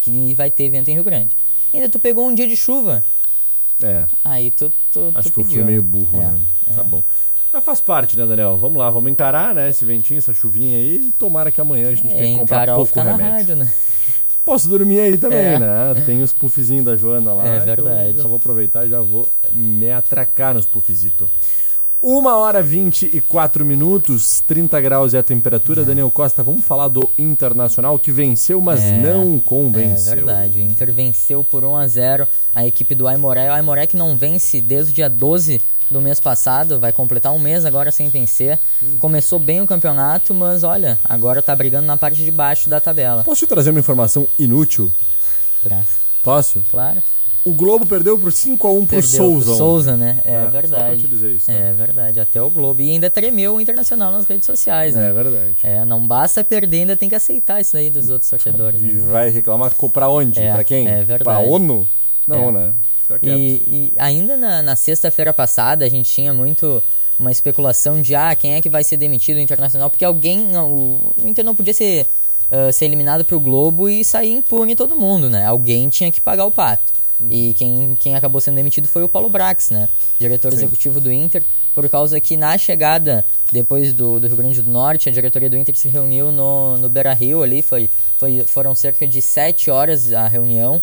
Que 0.00 0.34
vai 0.34 0.50
ter 0.50 0.70
vento 0.70 0.88
em 0.88 0.94
Rio 0.94 1.04
Grande. 1.04 1.36
Ainda 1.72 1.88
tu 1.90 1.98
pegou 1.98 2.26
um 2.26 2.34
dia 2.34 2.48
de 2.48 2.56
chuva. 2.56 3.04
É, 3.82 4.06
Aí 4.24 4.50
tu, 4.50 4.72
tu, 4.92 5.10
acho 5.14 5.28
tu 5.28 5.34
que 5.34 5.40
eu 5.40 5.44
pediu, 5.44 5.58
fui 5.62 5.66
meio 5.66 5.82
né? 5.82 5.88
burro, 5.88 6.20
É, 6.20 6.24
né? 6.30 6.40
é. 6.66 6.72
Tá 6.74 6.82
bom. 6.82 7.02
Mas 7.52 7.64
faz 7.64 7.80
parte, 7.80 8.16
né, 8.16 8.24
Daniel? 8.26 8.56
Vamos 8.56 8.78
lá, 8.78 8.88
vamos 8.90 9.10
encarar, 9.10 9.54
né, 9.54 9.68
esse 9.70 9.84
ventinho, 9.84 10.18
essa 10.18 10.32
chuvinha 10.32 10.76
aí. 10.78 11.12
Tomara 11.18 11.50
que 11.50 11.60
amanhã 11.60 11.88
a 11.88 11.94
gente 11.94 12.06
É, 12.12 12.16
tenha 12.16 12.34
que 12.34 12.40
comprar 12.40 12.74
pouco 12.74 13.00
remédio. 13.00 13.24
rádio, 13.26 13.56
né? 13.56 13.72
Posso 14.44 14.68
dormir 14.68 15.00
aí 15.00 15.18
também, 15.18 15.38
É. 15.38 15.58
né? 15.58 16.02
Tem 16.06 16.22
os 16.22 16.32
puffzinhos 16.32 16.84
da 16.84 16.96
Joana 16.96 17.32
lá. 17.32 17.46
É 17.46 17.50
que 17.56 17.62
eu 17.62 17.66
verdade. 17.66 18.16
Já 18.18 18.22
vou 18.28 18.36
aproveitar 18.36 18.86
e 18.86 18.90
já 18.90 19.00
vou 19.00 19.28
me 19.52 19.90
atracar 19.92 20.54
nos 20.54 20.64
puffzitos. 20.66 21.28
Uma 22.02 22.38
hora 22.38 22.62
24 22.62 23.62
minutos, 23.64 24.40
30 24.46 24.80
graus 24.80 25.12
é 25.12 25.18
a 25.18 25.22
temperatura. 25.22 25.84
Daniel 25.84 26.10
Costa, 26.10 26.42
vamos 26.42 26.64
falar 26.64 26.88
do 26.88 27.10
Internacional 27.18 27.98
que 27.98 28.10
venceu, 28.10 28.58
mas 28.60 28.80
É, 28.82 28.98
não 29.02 29.36
É 29.36 29.40
convenceu. 29.44 30.14
verdade, 30.16 30.58
o 30.58 30.62
Inter 30.62 30.90
venceu 30.94 31.44
por 31.44 31.62
1 31.62 31.76
a 31.76 31.86
0 31.86 32.26
a 32.54 32.66
equipe 32.66 32.94
do 32.94 33.06
Aimoré. 33.06 33.50
O 33.50 33.52
Aimoré 33.52 33.86
que 33.86 33.98
não 33.98 34.16
vence 34.16 34.60
desde 34.62 34.92
o 34.92 34.94
dia 34.94 35.10
12 35.10 35.60
do 35.90 36.00
mês 36.00 36.20
passado, 36.20 36.78
vai 36.78 36.92
completar 36.92 37.32
um 37.32 37.38
mês 37.38 37.64
agora 37.64 37.90
sem 37.90 38.08
vencer. 38.08 38.58
Hum. 38.82 38.96
Começou 38.98 39.38
bem 39.38 39.60
o 39.60 39.66
campeonato, 39.66 40.32
mas 40.32 40.62
olha, 40.62 40.98
agora 41.04 41.42
tá 41.42 41.54
brigando 41.56 41.86
na 41.86 41.96
parte 41.96 42.22
de 42.24 42.30
baixo 42.30 42.68
da 42.68 42.80
tabela. 42.80 43.24
Posso 43.24 43.40
te 43.44 43.48
trazer 43.48 43.70
uma 43.70 43.80
informação 43.80 44.26
inútil? 44.38 44.92
Traz. 45.62 45.86
Posso? 46.22 46.62
Claro. 46.70 47.02
O 47.42 47.54
Globo 47.54 47.86
perdeu 47.86 48.18
por 48.18 48.30
5x1 48.32 48.58
por 48.58 48.86
Perdeu 48.86 49.02
Souza. 49.02 49.46
pro 49.46 49.56
Souza, 49.56 49.96
né? 49.96 50.20
É, 50.26 50.34
É, 50.34 50.46
verdade. 50.48 51.08
isso, 51.34 51.46
tá? 51.46 51.52
É 51.54 51.72
verdade, 51.72 52.20
até 52.20 52.40
o 52.42 52.50
Globo. 52.50 52.82
E 52.82 52.90
ainda 52.90 53.08
tremeu 53.08 53.54
o 53.54 53.60
Internacional 53.60 54.12
nas 54.12 54.26
redes 54.26 54.44
sociais, 54.44 54.94
né? 54.94 55.08
É 55.08 55.12
verdade. 55.12 55.56
É, 55.62 55.84
não 55.86 56.06
basta 56.06 56.44
perder, 56.44 56.80
ainda 56.80 56.96
tem 56.96 57.08
que 57.08 57.14
aceitar 57.14 57.58
isso 57.58 57.72
daí 57.72 57.88
dos 57.88 58.10
outros 58.10 58.28
torcedores. 58.28 58.82
E 58.82 58.84
né? 58.92 59.04
vai 59.10 59.30
reclamar 59.30 59.72
pra 59.90 60.10
onde? 60.10 60.38
É, 60.38 60.52
pra 60.52 60.64
quem? 60.64 60.86
é 60.86 60.96
verdade. 61.02 61.24
Pra 61.24 61.38
ONU? 61.38 61.88
Não, 62.26 62.50
É. 62.50 62.52
né? 62.52 62.74
E, 63.36 63.92
e 63.94 63.94
ainda 63.98 64.36
na, 64.36 64.62
na 64.62 64.76
sexta-feira 64.76 65.32
passada 65.32 65.84
a 65.84 65.88
gente 65.88 66.10
tinha 66.10 66.32
muito 66.32 66.82
uma 67.18 67.30
especulação 67.30 68.00
de 68.00 68.14
ah, 68.14 68.34
quem 68.34 68.54
é 68.54 68.60
que 68.60 68.70
vai 68.70 68.82
ser 68.82 68.96
demitido 68.96 69.36
do 69.36 69.42
Internacional, 69.42 69.90
porque 69.90 70.04
alguém. 70.04 70.40
Não, 70.46 70.74
o, 70.74 71.12
Inter 71.24 71.44
não 71.44 71.54
podia 71.54 71.74
ser, 71.74 72.06
ah, 72.50 72.72
ser 72.72 72.86
eliminado 72.86 73.24
pro 73.24 73.38
Globo 73.38 73.88
e 73.88 74.04
sair 74.04 74.32
impune 74.32 74.74
todo 74.74 74.96
mundo, 74.96 75.28
né? 75.28 75.46
Alguém 75.46 75.88
tinha 75.88 76.10
que 76.10 76.20
pagar 76.20 76.46
o 76.46 76.50
pato. 76.50 77.00
E 77.28 77.52
quem, 77.54 77.94
quem 78.00 78.16
acabou 78.16 78.40
sendo 78.40 78.54
demitido 78.54 78.88
foi 78.88 79.02
o 79.02 79.08
Paulo 79.08 79.28
Brax, 79.28 79.70
né? 79.70 79.88
Diretor 80.18 80.52
executivo 80.52 81.00
do 81.00 81.12
Inter, 81.12 81.44
por 81.74 81.86
causa 81.88 82.18
que 82.18 82.36
na 82.36 82.56
chegada, 82.56 83.24
depois 83.52 83.92
do, 83.92 84.18
do 84.18 84.26
Rio 84.26 84.36
Grande 84.36 84.62
do 84.62 84.70
Norte, 84.70 85.08
a 85.08 85.12
diretoria 85.12 85.50
do 85.50 85.56
Inter 85.56 85.76
se 85.76 85.88
reuniu 85.88 86.32
no, 86.32 86.78
no 86.78 86.88
Beira 86.88 87.12
Rio 87.12 87.42
ali, 87.42 87.60
foi, 87.60 87.90
foi, 88.18 88.42
foram 88.44 88.74
cerca 88.74 89.06
de 89.06 89.20
sete 89.20 89.70
horas 89.70 90.12
a 90.12 90.26
reunião. 90.26 90.80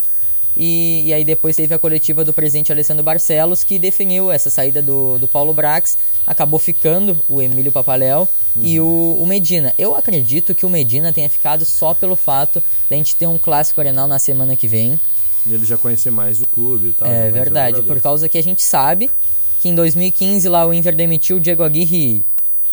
E, 0.59 1.03
e 1.05 1.13
aí 1.13 1.23
depois 1.23 1.55
teve 1.55 1.73
a 1.73 1.77
coletiva 1.77 2.25
do 2.25 2.33
presidente 2.33 2.71
Alessandro 2.71 3.03
Barcelos, 3.03 3.63
que 3.63 3.77
definiu 3.77 4.31
essa 4.31 4.49
saída 4.49 4.81
do, 4.81 5.19
do 5.19 5.27
Paulo 5.27 5.53
Brax. 5.53 5.97
Acabou 6.25 6.59
ficando 6.59 7.21
o 7.29 7.41
Emílio 7.41 7.71
Papaléu 7.71 8.27
e 8.59 8.79
o, 8.79 9.17
o 9.21 9.25
Medina. 9.27 9.73
Eu 9.77 9.95
acredito 9.95 10.55
que 10.55 10.65
o 10.65 10.69
Medina 10.69 11.13
tenha 11.13 11.29
ficado 11.29 11.63
só 11.63 11.93
pelo 11.93 12.15
fato 12.15 12.61
da 12.89 12.95
gente 12.95 13.15
ter 13.15 13.27
um 13.27 13.37
clássico 13.37 13.79
arenal 13.79 14.07
na 14.07 14.17
semana 14.17 14.55
que 14.55 14.67
vem. 14.67 14.99
E 15.45 15.53
ele 15.53 15.63
já 15.63 15.77
conhecia 15.77 16.11
mais 16.11 16.39
do 16.39 16.47
clube 16.47 16.89
e 16.89 16.93
tal. 16.93 17.07
é 17.07 17.29
verdade, 17.29 17.83
por 17.83 18.01
causa 18.01 18.27
que 18.27 18.37
a 18.37 18.43
gente 18.43 18.63
sabe 18.63 19.11
que 19.61 19.69
em 19.69 19.75
2015 19.75 20.49
lá 20.49 20.65
o 20.65 20.73
Inter 20.73 20.95
demitiu 20.95 21.37
o 21.37 21.39
Diego 21.39 21.63
Aguirre 21.63 22.25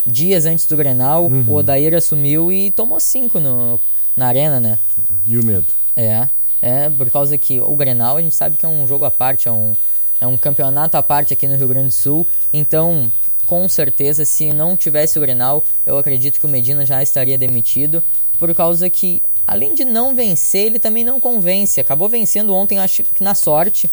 dias 0.07 0.45
antes 0.47 0.67
do 0.67 0.77
Grenal, 0.77 1.27
Uhum. 1.27 1.45
o 1.49 1.55
Odair 1.55 1.95
assumiu 1.95 2.51
e 2.53 2.71
tomou 2.71 2.99
cinco 3.01 3.39
no, 3.41 3.81
na 4.17 4.27
arena, 4.27 4.59
né? 4.61 4.79
E 5.25 5.39
o 5.39 5.45
medo? 5.45 5.67
É, 5.97 6.29
é, 6.65 6.89
por 6.89 7.11
causa 7.11 7.37
que 7.37 7.61
o 7.61 7.77
Grenal 7.77 8.17
a 8.17 8.23
gente 8.23 8.35
sabe 8.35 8.57
que 8.57 8.65
é 8.65 8.69
um 8.69 8.87
jogo 8.87 9.05
à 9.05 9.11
parte, 9.11 9.49
é 9.49 9.53
um, 9.53 9.75
é 10.19 10.27
um 10.27 10.35
campeonato 10.35 10.97
à 10.97 11.03
parte 11.03 11.35
aqui 11.35 11.47
no 11.47 11.57
Rio 11.57 11.69
Grande 11.69 11.89
do 11.89 11.93
Sul. 11.93 12.27
Então, 12.55 13.13
com 13.45 13.69
certeza, 13.69 14.25
se 14.25 14.51
não 14.51 14.75
tivesse 14.75 15.19
o 15.19 15.21
Grenal, 15.21 15.63
eu 15.85 15.99
acredito 15.99 16.41
que 16.41 16.47
o 16.47 16.49
Medina 16.49 16.87
já 16.87 17.03
estaria 17.03 17.37
demitido, 17.37 18.03
por 18.39 18.55
causa 18.55 18.89
que, 18.89 19.23
além 19.47 19.75
de 19.75 19.85
não 19.85 20.15
vencer, 20.15 20.65
ele 20.65 20.79
também 20.79 21.05
não 21.05 21.21
convence. 21.21 21.79
Acabou 21.83 22.09
vencendo 22.09 22.55
ontem, 22.55 22.79
acho 22.79 23.03
que 23.03 23.23
na 23.23 23.35
sorte, 23.35 23.91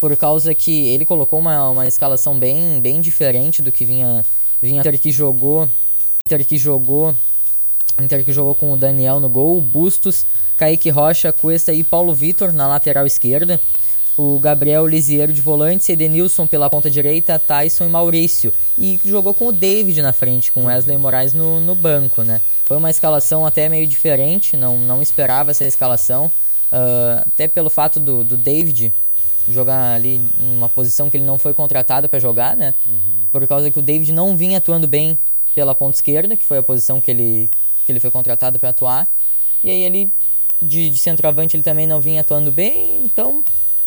por 0.00 0.16
causa 0.16 0.52
que 0.52 0.88
ele 0.88 1.04
colocou 1.04 1.38
uma, 1.38 1.70
uma 1.70 1.86
escalação 1.86 2.36
bem, 2.36 2.80
bem 2.80 3.00
diferente 3.00 3.62
do 3.62 3.70
que 3.70 3.84
vinha, 3.84 4.24
vinha 4.60 4.80
Inter 4.80 4.98
que 4.98 5.12
jogou, 5.12 5.70
Inter 6.26 6.44
que 6.44 6.58
jogou 6.58 7.16
Inter 7.98 8.24
que 8.24 8.32
jogou 8.32 8.54
com 8.54 8.72
o 8.72 8.76
Daniel 8.76 9.20
no 9.20 9.28
gol, 9.28 9.60
Bustos, 9.60 10.24
Kaique 10.60 10.90
Rocha, 10.90 11.32
Cuesta 11.32 11.72
e 11.72 11.82
Paulo 11.82 12.14
Vitor 12.14 12.52
na 12.52 12.68
lateral 12.68 13.06
esquerda. 13.06 13.58
O 14.14 14.38
Gabriel 14.38 14.86
Lisiero 14.86 15.32
de 15.32 15.40
volante, 15.40 15.90
Edenilson 15.90 16.46
pela 16.46 16.68
ponta 16.68 16.90
direita, 16.90 17.38
Tyson 17.38 17.86
e 17.86 17.88
Maurício. 17.88 18.52
E 18.76 19.00
jogou 19.02 19.32
com 19.32 19.46
o 19.46 19.52
David 19.52 20.02
na 20.02 20.12
frente, 20.12 20.52
com 20.52 20.66
Wesley 20.66 20.98
Moraes 20.98 21.32
no, 21.32 21.60
no 21.60 21.74
banco, 21.74 22.22
né? 22.22 22.42
Foi 22.66 22.76
uma 22.76 22.90
escalação 22.90 23.46
até 23.46 23.70
meio 23.70 23.86
diferente, 23.86 24.54
não, 24.54 24.76
não 24.76 25.00
esperava 25.00 25.50
essa 25.50 25.64
escalação. 25.64 26.30
ah, 26.70 27.24
até 27.26 27.48
pelo 27.48 27.70
fato 27.70 27.98
do, 27.98 28.22
do 28.22 28.36
David 28.36 28.92
jogar 29.48 29.94
ali 29.94 30.20
numa 30.38 30.68
posição 30.68 31.08
que 31.08 31.16
ele 31.16 31.24
não 31.24 31.38
foi 31.38 31.54
contratado 31.54 32.06
para 32.06 32.18
jogar, 32.18 32.54
né? 32.54 32.74
Por 33.32 33.46
causa 33.46 33.70
que 33.70 33.78
o 33.78 33.82
David 33.82 34.12
não 34.12 34.36
vinha 34.36 34.58
atuando 34.58 34.86
bem 34.86 35.16
pela 35.54 35.74
ponta 35.74 35.96
esquerda, 35.96 36.36
que 36.36 36.44
foi 36.44 36.58
a 36.58 36.62
posição 36.62 37.00
que 37.00 37.10
ele, 37.10 37.50
que 37.86 37.90
ele 37.90 37.98
foi 37.98 38.10
contratado 38.10 38.58
para 38.58 38.68
atuar. 38.68 39.08
E 39.64 39.70
aí 39.70 39.82
ele, 39.82 40.12
de, 40.60 40.90
de 40.90 40.98
centroavante, 40.98 41.56
ele 41.56 41.62
também 41.62 41.86
não 41.86 42.00
vinha 42.00 42.20
atuando 42.20 42.50
bem, 42.52 43.00
então 43.04 43.42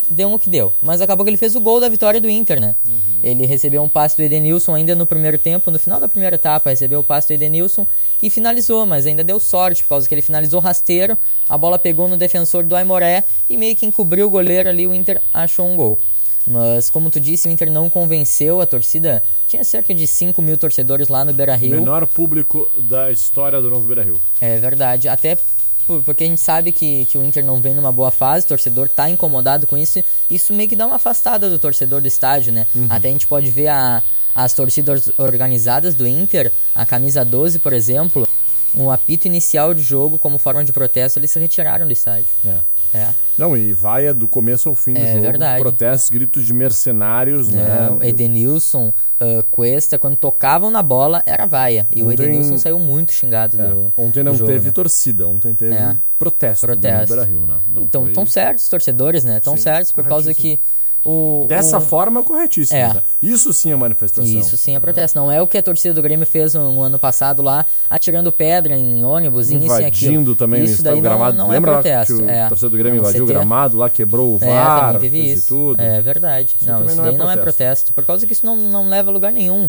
deu 0.08 0.32
o 0.32 0.38
que 0.38 0.50
deu. 0.50 0.72
Mas 0.82 1.00
acabou 1.00 1.24
que 1.24 1.30
ele 1.30 1.36
fez 1.36 1.56
o 1.56 1.60
gol 1.60 1.80
da 1.80 1.88
vitória 1.88 2.20
do 2.20 2.28
Inter, 2.28 2.60
né? 2.60 2.76
Ele 3.22 3.46
recebeu 3.46 3.82
um 3.82 3.88
passe 3.88 4.16
do 4.16 4.22
Edenilson 4.22 4.74
ainda 4.74 4.94
no 4.94 5.06
primeiro 5.06 5.38
tempo, 5.38 5.70
no 5.70 5.78
final 5.78 5.98
da 5.98 6.08
primeira 6.08 6.36
etapa, 6.36 6.70
recebeu 6.70 7.00
o 7.00 7.04
passe 7.04 7.28
do 7.28 7.34
Edenilson 7.34 7.86
e 8.22 8.28
finalizou, 8.28 8.84
mas 8.84 9.06
ainda 9.06 9.24
deu 9.24 9.40
sorte, 9.40 9.82
por 9.82 9.90
causa 9.90 10.08
que 10.08 10.14
ele 10.14 10.22
finalizou 10.22 10.60
rasteiro, 10.60 11.16
a 11.48 11.56
bola 11.56 11.78
pegou 11.78 12.08
no 12.08 12.16
defensor 12.16 12.64
do 12.64 12.76
Aimoré 12.76 13.24
e 13.48 13.56
meio 13.56 13.74
que 13.74 13.86
encobriu 13.86 14.26
o 14.26 14.30
goleiro 14.30 14.68
ali, 14.68 14.86
o 14.86 14.94
Inter 14.94 15.22
achou 15.32 15.66
um 15.66 15.76
gol. 15.76 15.98
Mas, 16.46 16.90
como 16.90 17.10
tu 17.10 17.18
disse, 17.18 17.48
o 17.48 17.50
Inter 17.50 17.70
não 17.70 17.88
convenceu 17.88 18.60
a 18.60 18.66
torcida. 18.66 19.22
Tinha 19.48 19.64
cerca 19.64 19.94
de 19.94 20.06
5 20.06 20.42
mil 20.42 20.58
torcedores 20.58 21.08
lá 21.08 21.24
no 21.24 21.32
Beira-Rio. 21.32 21.70
Menor 21.70 22.06
público 22.06 22.70
da 22.76 23.10
história 23.10 23.62
do 23.62 23.70
Novo 23.70 23.86
Beira-Rio. 23.86 24.20
É 24.42 24.58
verdade. 24.58 25.08
Até 25.08 25.38
porque 25.86 26.24
a 26.24 26.26
gente 26.26 26.40
sabe 26.40 26.72
que, 26.72 27.04
que 27.06 27.18
o 27.18 27.24
Inter 27.24 27.44
não 27.44 27.60
vem 27.60 27.74
numa 27.74 27.92
boa 27.92 28.10
fase, 28.10 28.46
o 28.46 28.48
torcedor 28.48 28.88
tá 28.88 29.08
incomodado 29.08 29.66
com 29.66 29.76
isso. 29.76 30.02
Isso 30.30 30.52
meio 30.52 30.68
que 30.68 30.76
dá 30.76 30.86
uma 30.86 30.96
afastada 30.96 31.50
do 31.50 31.58
torcedor 31.58 32.00
do 32.00 32.08
estádio, 32.08 32.52
né? 32.52 32.66
Uhum. 32.74 32.86
Até 32.88 33.08
a 33.08 33.10
gente 33.10 33.26
pode 33.26 33.50
ver 33.50 33.68
a, 33.68 34.02
as 34.34 34.52
torcidas 34.52 35.12
organizadas 35.18 35.94
do 35.94 36.06
Inter, 36.06 36.50
a 36.74 36.84
camisa 36.84 37.24
12, 37.24 37.58
por 37.58 37.72
exemplo, 37.72 38.28
o 38.74 38.90
apito 38.90 39.28
inicial 39.28 39.72
de 39.72 39.82
jogo, 39.82 40.18
como 40.18 40.38
forma 40.38 40.64
de 40.64 40.72
protesto, 40.72 41.18
eles 41.18 41.30
se 41.30 41.38
retiraram 41.38 41.86
do 41.86 41.92
estádio. 41.92 42.26
É. 42.44 42.58
É. 42.94 43.08
Não, 43.36 43.56
e 43.56 43.72
vai 43.72 44.14
do 44.14 44.28
começo 44.28 44.68
ao 44.68 44.74
fim 44.74 44.94
do 44.94 45.00
É 45.00 45.12
jogo. 45.14 45.22
verdade. 45.22 45.60
Protestos, 45.60 46.08
gritos 46.08 46.46
de 46.46 46.54
mercenários, 46.54 47.48
É, 47.48 47.52
né? 47.56 47.90
o 47.90 48.02
Edenilson, 48.04 48.88
uh, 49.20 49.42
Cuesta, 49.50 49.98
quando 49.98 50.16
tocavam 50.16 50.70
na 50.70 50.82
bola, 50.82 51.22
era 51.26 51.44
vaia. 51.46 51.88
E 51.94 52.02
o 52.02 52.06
Ontem- 52.08 52.24
Edenilson 52.26 52.56
saiu 52.56 52.78
muito 52.78 53.12
xingado 53.12 53.60
É, 53.60 53.68
do 53.68 53.92
Ontem 53.96 54.22
do 54.22 54.26
não 54.30 54.34
jogo, 54.34 54.50
teve 54.52 54.66
né? 54.66 54.72
torcida, 54.72 55.26
ontem 55.26 55.54
teve 55.54 55.74
É. 55.74 55.96
protesto, 56.18 56.66
Protesto. 56.66 57.06
do 57.06 57.14
Beira-Rio, 57.16 57.46
né? 57.46 57.56
Não 57.72 57.82
então, 57.82 58.02
foi- 58.02 58.10
estão 58.10 58.24
certos 58.26 58.62
os 58.64 58.70
torcedores, 58.70 59.24
né? 59.24 59.38
Estão 59.38 59.56
certos 59.56 59.90
por 59.90 60.06
causa 60.06 60.32
que 60.32 60.60
o... 61.04 61.44
Dessa 61.48 61.78
o- 61.78 61.80
forma, 61.80 62.22
corretíssimo. 62.22 62.78
É. 62.78 62.94
né? 62.94 63.02
Isso 63.20 63.52
sim 63.52 63.70
é 63.72 63.76
manifestação. 63.76 64.24
Isso 64.40 64.56
sim 64.56 64.74
é 64.74 64.80
protesto. 64.80 65.18
Não 65.18 65.30
é 65.30 65.40
o 65.42 65.46
que 65.46 65.58
a 65.58 65.62
torcida 65.62 65.92
do 65.94 66.00
Grêmio 66.02 66.26
fez 66.26 66.54
no, 66.54 66.72
no 66.72 66.82
ano 66.82 66.98
passado 66.98 67.42
lá, 67.42 67.66
atirando 67.90 68.32
pedra 68.32 68.76
em 68.76 69.04
ônibus, 69.04 69.50
isso 69.50 69.54
e 69.64 69.84
aquilo. 69.84 70.12
Invadindo 70.12 70.34
também 70.36 70.62
o 70.62 70.64
Isso 70.64 70.82
daí 70.82 71.00
gramado. 71.00 71.36
não, 71.36 71.44
não 71.46 71.52
Lembra 71.52 71.72
é 71.72 71.74
protesto. 71.74 72.16
que 72.16 72.22
o 72.22 72.30
é. 72.30 72.48
torcedor 72.48 72.70
do 72.70 72.78
Grêmio 72.78 73.00
invadiu 73.00 73.24
o 73.24 73.26
gramado 73.26 73.76
lá, 73.76 73.90
quebrou 73.90 74.34
o 74.34 74.38
É, 74.42 74.46
VAR, 74.46 74.92
também 74.94 75.00
teve 75.10 75.32
isso. 75.32 75.48
tudo. 75.48 75.80
É 75.80 76.00
verdade. 76.00 76.54
Isso 76.60 76.70
não, 76.70 76.84
isso 76.86 76.96
não 76.96 77.04
é 77.04 77.08
daí 77.10 77.18
não 77.18 77.30
é 77.30 77.36
protesto. 77.36 77.44
protesto. 77.44 77.92
Por 77.92 78.04
causa 78.06 78.26
que 78.26 78.32
isso 78.32 78.46
não, 78.46 78.56
não 78.56 78.88
leva 78.88 79.10
a 79.10 79.12
lugar 79.12 79.32
nenhum. 79.32 79.68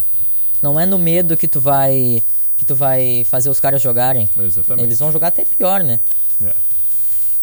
Não 0.62 0.80
é 0.80 0.86
no 0.86 0.98
medo 0.98 1.36
que 1.36 1.48
tu 1.48 1.60
vai 1.60 2.24
que 2.58 2.64
tu 2.64 2.74
vai 2.74 3.26
fazer 3.26 3.50
os 3.50 3.60
caras 3.60 3.82
jogarem. 3.82 4.30
Exatamente. 4.40 4.86
Eles 4.88 4.98
vão 5.00 5.12
jogar 5.12 5.28
até 5.28 5.44
pior, 5.44 5.84
né? 5.84 6.00
É. 6.44 6.54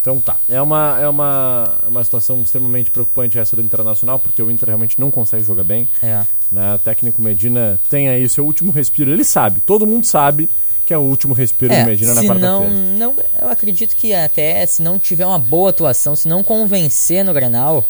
Então 0.03 0.21
tá. 0.21 0.37
É 0.49 0.61
uma, 0.61 0.99
é 1.01 1.09
uma, 1.09 1.79
uma 1.87 2.03
situação 2.03 2.43
extremamente 2.43 2.91
preocupante 2.91 3.39
essa 3.39 3.55
do 3.55 3.63
Internacional, 3.63 4.19
porque 4.19 4.43
o 4.43 4.51
Inter 4.51 4.67
realmente 4.71 4.99
não 5.01 5.13
consegue 5.13 5.45
jogar 5.45 5.63
bem. 5.63 5.89
É. 6.03 6.27
Né? 6.51 6.75
O 6.75 6.79
técnico 6.81 7.23
Medina 7.23 7.81
tem 7.89 8.09
aí 8.09 8.29
seu 8.29 8.45
último 8.45 8.73
respiro. 8.73 9.13
Ele 9.13 9.23
sabe, 9.23 9.61
todo 9.61 9.87
mundo 9.87 10.05
sabe 10.05 10.51
que 10.85 10.93
é 10.93 10.99
o 10.99 11.03
último 11.03 11.33
respiro 11.33 11.73
É, 11.73 11.83
do 11.83 11.87
Medina 11.87 12.15
na 12.15 12.23
quarta-feira. 12.25 12.69
não, 12.99 13.15
eu 13.41 13.49
acredito 13.49 13.95
que 13.95 14.13
até 14.13 14.67
se 14.67 14.83
não 14.83 14.99
tiver 14.99 15.25
uma 15.25 15.39
boa 15.39 15.71
atuação, 15.71 16.17
se 16.17 16.27
não 16.27 16.43
convencer 16.43 17.25
no 17.25 17.33
Grenal, 17.33 17.87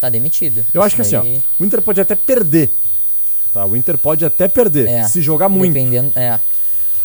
tá 0.00 0.08
demitido. 0.08 0.64
Eu 0.72 0.82
acho 0.82 0.96
que 0.96 1.02
assim, 1.02 1.16
ó, 1.16 1.22
o 1.22 1.64
Inter 1.66 1.82
pode 1.82 2.00
até 2.00 2.14
perder. 2.14 2.72
Tá? 3.52 3.66
O 3.66 3.76
Inter 3.76 3.98
pode 3.98 4.24
até 4.24 4.48
perder, 4.48 4.88
É, 4.88 5.04
se 5.04 5.20
jogar 5.20 5.50
muito. 5.50 5.74
Dependendo, 5.74 6.10
é. 6.16 6.40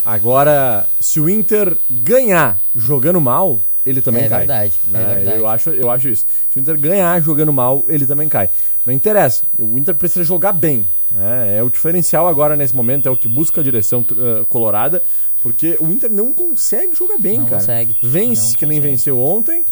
Agora, 0.05 0.87
se 1.01 1.19
o 1.19 1.29
Inter 1.29 1.75
ganhar 1.89 2.61
jogando 2.73 3.19
mal, 3.19 3.61
ele 3.89 4.01
também 4.01 4.23
É 4.23 4.29
cai. 4.29 4.39
verdade, 4.39 4.73
é 4.87 4.91
né? 4.91 5.15
verdade. 5.15 5.37
Eu, 5.37 5.47
acho, 5.47 5.69
eu 5.71 5.89
acho 5.91 6.09
isso. 6.09 6.25
Se 6.49 6.57
o 6.57 6.59
Inter 6.59 6.77
ganhar 6.79 7.21
jogando 7.21 7.51
mal, 7.53 7.85
ele 7.87 8.05
também 8.05 8.27
cai. 8.29 8.49
Não 8.85 8.93
interessa. 8.93 9.43
O 9.59 9.77
Inter 9.77 9.95
precisa 9.95 10.23
jogar 10.23 10.53
bem. 10.53 10.87
né? 11.11 11.57
É 11.57 11.63
o 11.63 11.69
diferencial 11.69 12.27
agora 12.27 12.55
nesse 12.55 12.75
momento, 12.75 13.07
é 13.07 13.11
o 13.11 13.17
que 13.17 13.27
busca 13.27 13.61
a 13.61 13.63
direção 13.63 14.05
uh, 14.11 14.45
colorada, 14.47 15.01
porque 15.41 15.77
o 15.79 15.87
Inter 15.91 16.11
não 16.11 16.31
consegue 16.33 16.95
jogar 16.95 17.17
bem, 17.17 17.39
Não 17.39 17.45
cara. 17.45 17.57
consegue. 17.61 17.95
Vence, 18.01 18.51
Não 18.51 18.59
que 18.59 18.65
nem 18.65 18.77
consegue. 18.77 18.91
venceu 18.93 19.19
ontem, 19.19 19.65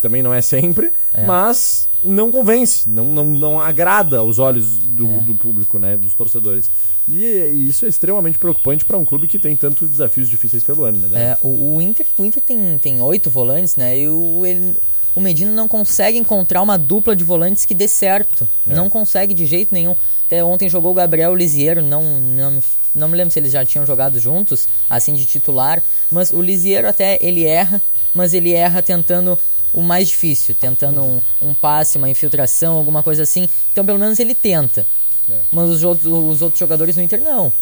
também 0.00 0.22
não 0.22 0.32
é 0.34 0.40
sempre, 0.42 0.92
É. 1.14 1.24
mas 1.26 1.87
não 2.02 2.30
convence, 2.30 2.88
não, 2.88 3.06
não, 3.06 3.24
não 3.26 3.60
agrada 3.60 4.18
aos 4.18 4.38
olhos 4.38 4.78
do, 4.78 5.06
É. 5.06 5.20
do 5.20 5.34
público, 5.34 5.78
né, 5.78 5.96
dos 5.96 6.14
torcedores. 6.14 6.70
E, 7.08 7.14
e 7.24 7.68
isso 7.68 7.86
é 7.86 7.88
extremamente 7.88 8.38
preocupante 8.38 8.84
para 8.84 8.96
um 8.98 9.04
clube 9.04 9.26
que 9.26 9.38
tem 9.38 9.56
tantos 9.56 9.88
desafios 9.90 10.28
difíceis 10.28 10.62
pelo 10.62 10.84
ano, 10.84 11.08
né? 11.08 11.20
É, 11.32 11.38
o, 11.42 11.76
o 11.76 11.82
Inter, 11.82 12.06
o 12.18 12.24
Inter 12.24 12.42
tem, 12.42 12.78
tem 12.78 13.00
oito 13.00 13.30
volantes, 13.30 13.76
né? 13.76 13.98
E 13.98 14.08
o, 14.08 14.44
ele- 14.46 14.76
o 15.14 15.20
Medina 15.20 15.50
não 15.50 15.66
consegue 15.66 16.16
encontrar 16.18 16.62
uma 16.62 16.78
dupla 16.78 17.16
de 17.16 17.24
volantes 17.24 17.64
que 17.64 17.74
dê 17.74 17.88
certo. 17.88 18.48
É. 18.66 18.74
Não 18.74 18.88
consegue 18.88 19.34
de 19.34 19.46
jeito 19.46 19.74
nenhum. 19.74 19.96
Até 20.26 20.44
ontem 20.44 20.68
jogou 20.68 20.92
o 20.92 20.94
Gabriel 20.94 21.34
Lisiero, 21.34 21.82
não, 21.82 22.20
não, 22.20 22.62
não 22.94 23.08
me 23.08 23.16
lembro 23.16 23.32
se 23.32 23.38
eles 23.40 23.50
já 23.50 23.64
tinham 23.64 23.84
jogado 23.86 24.20
juntos, 24.20 24.68
assim 24.88 25.14
de 25.14 25.24
titular. 25.24 25.82
Mas 26.10 26.30
o 26.30 26.40
Lisiero 26.40 26.86
até 26.86 27.18
ele 27.20 27.44
erra, 27.44 27.80
mas 28.14 28.34
ele 28.34 28.52
erra 28.52 28.82
tentando 28.82 29.36
o 29.72 29.82
mais 29.82 30.08
difícil, 30.08 30.54
tentando 30.54 31.02
um, 31.02 31.20
um 31.42 31.54
passe, 31.54 31.98
uma 31.98 32.08
infiltração, 32.08 32.76
alguma 32.76 33.02
coisa 33.02 33.22
assim. 33.22 33.48
Então, 33.72 33.84
pelo 33.84 33.98
menos 33.98 34.18
ele 34.18 34.34
tenta. 34.34 34.86
É. 35.28 35.38
Mas 35.52 35.68
os 35.70 35.84
outros, 35.84 36.06
os 36.06 36.42
outros 36.42 36.58
jogadores 36.58 36.94
do 36.94 37.02
Inter 37.02 37.20
não. 37.20 37.52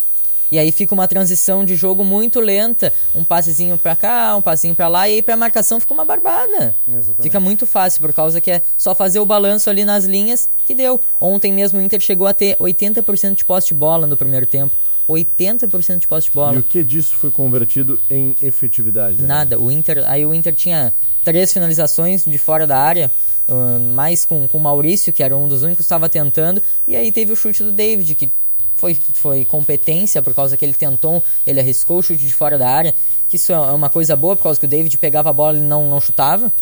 E 0.50 0.58
aí 0.58 0.70
fica 0.70 0.94
uma 0.94 1.08
transição 1.08 1.64
de 1.64 1.74
jogo 1.74 2.04
muito 2.04 2.38
lenta, 2.38 2.92
um 3.14 3.24
passezinho 3.24 3.76
pra 3.76 3.96
cá, 3.96 4.36
um 4.36 4.42
passinho 4.42 4.76
pra 4.76 4.86
lá, 4.86 5.08
e 5.08 5.14
aí 5.14 5.22
pra 5.22 5.36
marcação 5.36 5.80
fica 5.80 5.92
uma 5.92 6.04
barbada. 6.04 6.74
Exatamente. 6.86 7.22
Fica 7.22 7.40
muito 7.40 7.66
fácil, 7.66 8.00
por 8.00 8.12
causa 8.12 8.40
que 8.40 8.50
é 8.52 8.62
só 8.76 8.94
fazer 8.94 9.18
o 9.18 9.26
balanço 9.26 9.68
ali 9.68 9.84
nas 9.84 10.04
linhas 10.04 10.48
que 10.64 10.74
deu. 10.74 11.00
Ontem 11.20 11.52
mesmo 11.52 11.80
o 11.80 11.82
Inter 11.82 11.98
chegou 12.00 12.28
a 12.28 12.32
ter 12.32 12.56
80% 12.58 13.34
de 13.34 13.44
posse 13.44 13.68
de 13.68 13.74
bola 13.74 14.06
no 14.06 14.16
primeiro 14.16 14.46
tempo. 14.46 14.74
80% 15.08 15.98
de 15.98 16.06
posse 16.08 16.26
de 16.28 16.32
bola. 16.32 16.54
E 16.54 16.58
o 16.58 16.62
que 16.62 16.82
disso 16.82 17.14
foi 17.16 17.30
convertido 17.30 18.00
em 18.10 18.36
efetividade? 18.42 19.20
né? 19.20 19.26
Nada. 19.26 19.58
O 19.58 19.70
Inter, 19.70 20.04
aí 20.08 20.24
o 20.26 20.34
Inter 20.34 20.54
tinha 20.54 20.92
três 21.26 21.52
finalizações 21.52 22.24
de 22.24 22.38
fora 22.38 22.68
da 22.68 22.78
área, 22.78 23.10
ah, 23.48 23.78
mais 23.94 24.24
com, 24.24 24.46
com 24.46 24.58
o 24.58 24.60
Maurício, 24.60 25.12
que 25.12 25.24
era 25.24 25.36
um 25.36 25.48
dos 25.48 25.64
únicos 25.64 25.78
que 25.78 25.82
estava 25.82 26.08
tentando, 26.08 26.62
e 26.86 26.94
aí 26.94 27.10
teve 27.10 27.32
o 27.32 27.36
chute 27.36 27.64
do 27.64 27.72
David, 27.72 28.14
que 28.14 28.30
foi, 28.76 28.94
foi 28.94 29.44
competência, 29.44 30.22
por 30.22 30.32
causa 30.32 30.56
que 30.56 30.64
ele 30.64 30.74
tentou, 30.74 31.24
ele 31.44 31.58
arriscou 31.58 31.98
o 31.98 32.02
chute 32.02 32.24
de 32.24 32.32
fora 32.32 32.56
da 32.56 32.70
área, 32.70 32.94
que 33.28 33.34
isso 33.34 33.52
é 33.52 33.58
uma 33.58 33.90
coisa 33.90 34.14
boa, 34.14 34.36
por 34.36 34.44
causa 34.44 34.60
que 34.60 34.66
o 34.66 34.68
David 34.68 34.96
pegava 34.98 35.30
a 35.30 35.32
bola 35.32 35.58
e 35.58 35.62
não, 35.62 35.90
não 35.90 36.00
chutava, 36.00 36.52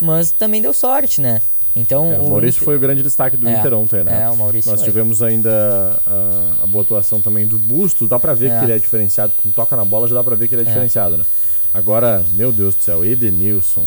mas 0.00 0.32
também 0.32 0.62
deu 0.62 0.72
sorte, 0.72 1.20
né? 1.20 1.42
Então, 1.76 2.12
É, 2.12 2.18
o 2.18 2.28
Maurício 2.30 2.62
foi 2.62 2.76
o 2.76 2.78
grande 2.78 3.02
destaque 3.02 3.36
do 3.36 3.48
É, 3.48 3.58
Inter 3.58 3.74
ontem, 3.74 4.04
né? 4.04 4.22
é, 4.22 4.30
o 4.30 4.36
Maurício 4.36 4.70
Nós 4.70 4.80
foi. 4.80 4.88
tivemos 4.88 5.22
ainda 5.22 6.00
a, 6.06 6.64
a 6.64 6.66
boa 6.66 6.84
atuação 6.84 7.20
também 7.20 7.46
do 7.46 7.58
Busto, 7.58 8.06
dá 8.06 8.18
pra 8.18 8.32
ver 8.32 8.50
É. 8.52 8.58
que 8.58 8.64
ele 8.64 8.72
é 8.74 8.78
diferenciado, 8.78 9.32
com 9.42 9.50
toca 9.50 9.74
na 9.76 9.84
bola 9.84 10.06
já 10.06 10.14
dá 10.14 10.22
pra 10.22 10.36
ver 10.36 10.46
que 10.46 10.54
ele 10.54 10.62
é, 10.62 10.64
É. 10.64 10.68
diferenciado, 10.68 11.16
né? 11.16 11.24
Agora, 11.72 12.24
meu 12.34 12.52
Deus 12.52 12.76
do 12.76 12.82
céu, 12.82 13.04
Edenilson, 13.04 13.84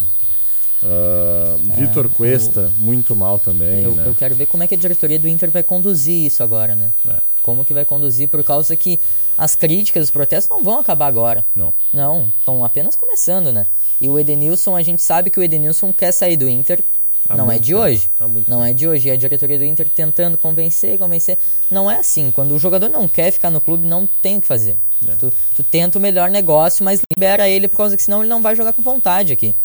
Vitor 1.75 2.05
É, 2.05 2.07
o- 2.07 2.09
Cuesta, 2.11 2.71
muito 2.77 3.15
mal 3.15 3.39
também, 3.39 3.83
Eu, 3.83 3.95
né? 3.95 4.03
eu 4.05 4.13
quero 4.15 4.35
ver 4.35 4.45
como 4.45 4.63
é 4.63 4.67
que 4.67 4.75
a 4.75 4.77
diretoria 4.77 5.17
do 5.17 5.27
Inter 5.27 5.49
vai 5.49 5.63
conduzir 5.63 6.25
isso 6.25 6.43
agora, 6.43 6.75
né? 6.75 6.91
É. 7.07 7.15
Como 7.41 7.63
que 7.63 7.73
vai 7.73 7.85
conduzir, 7.85 8.27
por 8.27 8.43
causa 8.43 8.75
que 8.75 8.99
as 9.37 9.55
críticas, 9.55 10.03
os 10.05 10.11
protestos 10.11 10.49
não 10.55 10.63
vão 10.63 10.79
acabar 10.79 11.07
agora. 11.07 11.45
Não. 11.55 11.73
Não, 11.93 12.29
estão 12.37 12.63
apenas 12.63 12.95
começando, 12.95 13.51
né? 13.53 13.65
E 14.01 14.09
o 14.09 14.19
Edenilson, 14.19 14.75
a 14.75 14.81
gente 14.83 15.01
sabe 15.01 15.29
que 15.29 15.39
o 15.39 15.43
Edenilson 15.43 15.93
quer 15.93 16.11
sair 16.11 16.35
do 16.35 16.47
Inter. 16.49 16.83
Há 17.29 17.35
não 17.35 17.51
é 17.51 17.59
de 17.59 17.73
tempo. 17.73 17.81
hoje. 17.81 18.11
Há 18.19 18.27
muito 18.27 18.49
Não 18.49 18.63
é 18.63 18.73
de 18.73 18.87
hoje. 18.87 19.07
E 19.07 19.11
a 19.11 19.15
diretoria 19.15 19.57
do 19.57 19.65
Inter 19.65 19.89
tentando 19.89 20.37
convencer, 20.37 20.97
convencer. 20.97 21.37
Não 21.69 21.89
é 21.89 21.97
assim. 21.97 22.31
Quando 22.31 22.53
o 22.53 22.59
jogador 22.59 22.89
não 22.89 23.07
quer 23.07 23.31
ficar 23.31 23.49
no 23.49 23.59
clube, 23.59 23.85
não 23.85 24.07
tem 24.21 24.37
o 24.37 24.41
que 24.41 24.47
fazer. 24.47 24.77
É. 25.07 25.11
Tu, 25.13 25.31
tu 25.55 25.63
tenta 25.63 25.97
o 25.99 26.01
melhor 26.01 26.29
negócio, 26.29 26.83
mas 26.83 27.01
libera 27.15 27.47
ele 27.47 27.67
por 27.67 27.77
causa 27.77 27.95
que 27.95 28.03
senão 28.03 28.21
ele 28.21 28.29
não 28.29 28.41
vai 28.41 28.55
jogar 28.55 28.73
com 28.73 28.81
vontade 28.81 29.33
aqui. 29.33 29.55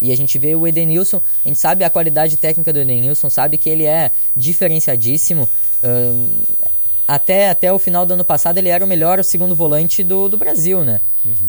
E 0.00 0.10
a 0.10 0.16
gente 0.16 0.36
vê 0.36 0.54
o 0.54 0.66
Edenilson, 0.66 1.22
a 1.44 1.48
gente 1.48 1.60
sabe 1.60 1.84
a 1.84 1.90
qualidade 1.90 2.36
técnica 2.36 2.72
do 2.72 2.80
Edenilson, 2.80 3.30
sabe 3.30 3.56
que 3.56 3.70
ele 3.70 3.84
é 3.84 4.10
diferenciadíssimo. 4.34 5.48
Ahn, 5.82 6.26
até, 7.06 7.50
até 7.50 7.72
o 7.72 7.78
final 7.78 8.04
do 8.06 8.14
ano 8.14 8.24
passado 8.24 8.58
ele 8.58 8.68
era 8.68 8.84
o 8.84 8.88
melhor 8.88 9.22
segundo 9.22 9.54
volante 9.54 10.02
do, 10.02 10.28
do 10.28 10.36
Brasil, 10.36 10.84
né? 10.84 11.00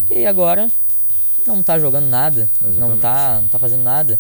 E 0.09 0.25
agora 0.25 0.69
não 1.47 1.63
tá 1.63 1.79
jogando 1.79 2.07
nada, 2.07 2.49
não 2.77 2.97
tá, 2.97 3.39
não 3.41 3.47
tá 3.47 3.57
fazendo 3.57 3.81
nada. 3.83 4.19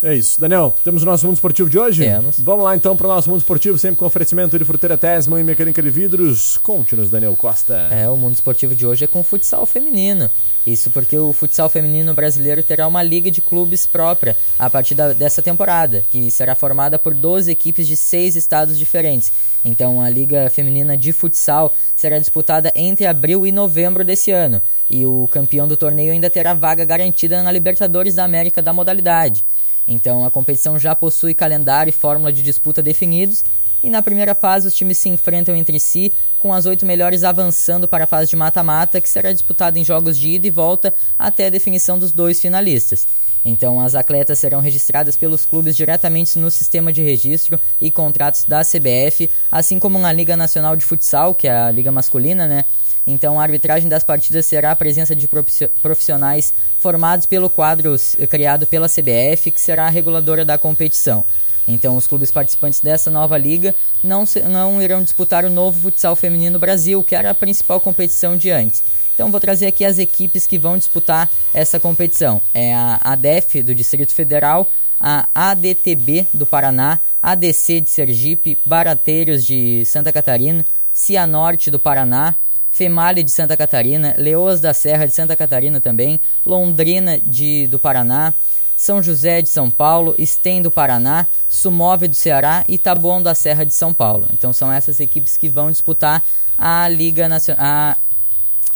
É 0.00 0.14
isso. 0.14 0.40
Daniel, 0.40 0.72
temos 0.84 1.02
o 1.02 1.06
nosso 1.06 1.26
mundo 1.26 1.34
esportivo 1.34 1.68
de 1.68 1.76
hoje? 1.76 2.04
Temos. 2.04 2.38
Vamos 2.38 2.64
lá 2.64 2.76
então 2.76 2.96
para 2.96 3.06
o 3.06 3.10
nosso 3.10 3.28
mundo 3.28 3.40
esportivo, 3.40 3.76
sempre 3.76 3.96
com 3.96 4.04
oferecimento 4.04 4.56
de 4.56 4.64
fruteira 4.64 4.96
Tesman 4.96 5.40
e 5.40 5.44
mecânica 5.44 5.82
de 5.82 5.90
vidros. 5.90 6.56
Conte-nos, 6.58 7.10
Daniel 7.10 7.34
Costa. 7.34 7.88
É, 7.90 8.08
o 8.08 8.16
mundo 8.16 8.34
esportivo 8.34 8.76
de 8.76 8.86
hoje 8.86 9.04
é 9.04 9.08
com 9.08 9.24
futsal 9.24 9.66
feminino. 9.66 10.30
Isso 10.64 10.90
porque 10.90 11.18
o 11.18 11.32
futsal 11.32 11.68
feminino 11.68 12.14
brasileiro 12.14 12.62
terá 12.62 12.86
uma 12.86 13.02
liga 13.02 13.28
de 13.28 13.40
clubes 13.40 13.86
própria 13.86 14.36
a 14.56 14.70
partir 14.70 14.94
da- 14.94 15.12
dessa 15.14 15.42
temporada, 15.42 16.04
que 16.10 16.30
será 16.30 16.54
formada 16.54 16.96
por 16.98 17.12
12 17.12 17.50
equipes 17.50 17.86
de 17.88 17.96
seis 17.96 18.36
estados 18.36 18.78
diferentes. 18.78 19.32
Então 19.64 20.00
a 20.00 20.08
liga 20.08 20.48
feminina 20.50 20.96
de 20.96 21.10
futsal 21.12 21.72
será 21.96 22.18
disputada 22.20 22.70
entre 22.76 23.04
abril 23.06 23.44
e 23.46 23.50
novembro 23.50 24.04
desse 24.04 24.30
ano, 24.30 24.62
e 24.88 25.04
o 25.04 25.26
campeão 25.28 25.66
do 25.66 25.76
torneio 25.76 26.12
ainda 26.12 26.30
terá 26.30 26.54
vaga 26.54 26.84
garantida 26.84 27.42
na 27.42 27.50
Libertadores 27.50 28.14
da 28.14 28.22
América 28.24 28.62
da 28.62 28.72
modalidade. 28.72 29.44
Então 29.88 30.24
a 30.24 30.30
competição 30.30 30.78
já 30.78 30.94
possui 30.94 31.32
calendário 31.32 31.88
e 31.88 31.92
fórmula 31.92 32.30
de 32.30 32.42
disputa 32.42 32.82
definidos 32.82 33.42
e 33.82 33.90
na 33.90 34.02
primeira 34.02 34.34
fase 34.34 34.66
os 34.66 34.74
times 34.74 34.98
se 34.98 35.08
enfrentam 35.08 35.54
entre 35.54 35.78
si, 35.78 36.12
com 36.38 36.52
as 36.52 36.66
oito 36.66 36.84
melhores 36.84 37.24
avançando 37.24 37.88
para 37.88 38.04
a 38.04 38.06
fase 38.06 38.30
de 38.30 38.36
mata-mata, 38.36 39.00
que 39.00 39.08
será 39.08 39.32
disputada 39.32 39.78
em 39.78 39.84
jogos 39.84 40.18
de 40.18 40.28
ida 40.30 40.46
e 40.46 40.50
volta 40.50 40.92
até 41.18 41.46
a 41.46 41.50
definição 41.50 41.98
dos 41.98 42.12
dois 42.12 42.40
finalistas. 42.40 43.06
Então 43.44 43.80
as 43.80 43.94
atletas 43.94 44.38
serão 44.38 44.60
registradas 44.60 45.16
pelos 45.16 45.46
clubes 45.46 45.76
diretamente 45.76 46.38
no 46.38 46.50
sistema 46.50 46.92
de 46.92 47.02
registro 47.02 47.58
e 47.80 47.90
contratos 47.90 48.44
da 48.44 48.64
CBF, 48.64 49.30
assim 49.50 49.78
como 49.78 49.98
na 49.98 50.12
Liga 50.12 50.36
Nacional 50.36 50.74
de 50.74 50.84
Futsal, 50.84 51.34
que 51.34 51.46
é 51.46 51.52
a 51.52 51.70
liga 51.70 51.92
masculina, 51.92 52.46
né? 52.46 52.64
Então 53.08 53.40
a 53.40 53.42
arbitragem 53.42 53.88
das 53.88 54.04
partidas 54.04 54.44
será 54.44 54.70
a 54.70 54.76
presença 54.76 55.16
de 55.16 55.26
profissio- 55.26 55.70
profissionais 55.80 56.52
formados 56.78 57.24
pelo 57.24 57.48
quadro 57.48 57.96
criado 58.28 58.66
pela 58.66 58.86
CBF, 58.86 59.50
que 59.50 59.60
será 59.60 59.86
a 59.86 59.90
reguladora 59.90 60.44
da 60.44 60.58
competição. 60.58 61.24
Então 61.66 61.96
os 61.96 62.06
clubes 62.06 62.30
participantes 62.30 62.80
dessa 62.80 63.10
nova 63.10 63.38
liga 63.38 63.74
não, 64.02 64.24
não 64.50 64.82
irão 64.82 65.02
disputar 65.02 65.44
o 65.44 65.50
novo 65.50 65.80
futsal 65.80 66.14
feminino 66.14 66.58
Brasil, 66.58 67.02
que 67.02 67.14
era 67.14 67.30
a 67.30 67.34
principal 67.34 67.80
competição 67.80 68.36
de 68.36 68.50
antes. 68.50 68.82
Então 69.14 69.30
vou 69.30 69.40
trazer 69.40 69.66
aqui 69.66 69.84
as 69.86 69.98
equipes 69.98 70.46
que 70.46 70.58
vão 70.58 70.76
disputar 70.76 71.30
essa 71.52 71.80
competição. 71.80 72.42
É 72.52 72.74
a 72.74 73.00
ADEF 73.02 73.62
do 73.62 73.74
Distrito 73.74 74.14
Federal, 74.14 74.68
a 75.00 75.26
ADTB 75.34 76.26
do 76.32 76.44
Paraná, 76.44 77.00
ADC 77.22 77.80
de 77.80 77.90
Sergipe, 77.90 78.58
Barateiros 78.64 79.44
de 79.44 79.84
Santa 79.86 80.12
Catarina, 80.12 80.64
Cianorte 80.92 81.70
do 81.70 81.78
Paraná, 81.78 82.34
Female 82.70 83.22
de 83.22 83.30
Santa 83.30 83.56
Catarina, 83.56 84.14
Leoas 84.18 84.60
da 84.60 84.72
Serra 84.74 85.06
de 85.06 85.14
Santa 85.14 85.34
Catarina 85.34 85.80
também, 85.80 86.20
Londrina 86.44 87.18
de, 87.18 87.66
do 87.66 87.78
Paraná, 87.78 88.32
São 88.76 89.02
José 89.02 89.42
de 89.42 89.48
São 89.48 89.70
Paulo, 89.70 90.14
Stem 90.24 90.62
do 90.62 90.70
Paraná, 90.70 91.26
Sumove 91.48 92.06
do 92.06 92.14
Ceará 92.14 92.64
e 92.68 92.78
Taboão 92.78 93.22
da 93.22 93.34
Serra 93.34 93.64
de 93.64 93.74
São 93.74 93.92
Paulo. 93.92 94.28
Então 94.32 94.52
são 94.52 94.70
essas 94.72 95.00
equipes 95.00 95.36
que 95.36 95.48
vão 95.48 95.70
disputar 95.70 96.22
a 96.56 96.88
Liga, 96.88 97.28
Nacio- 97.28 97.56
a, 97.58 97.96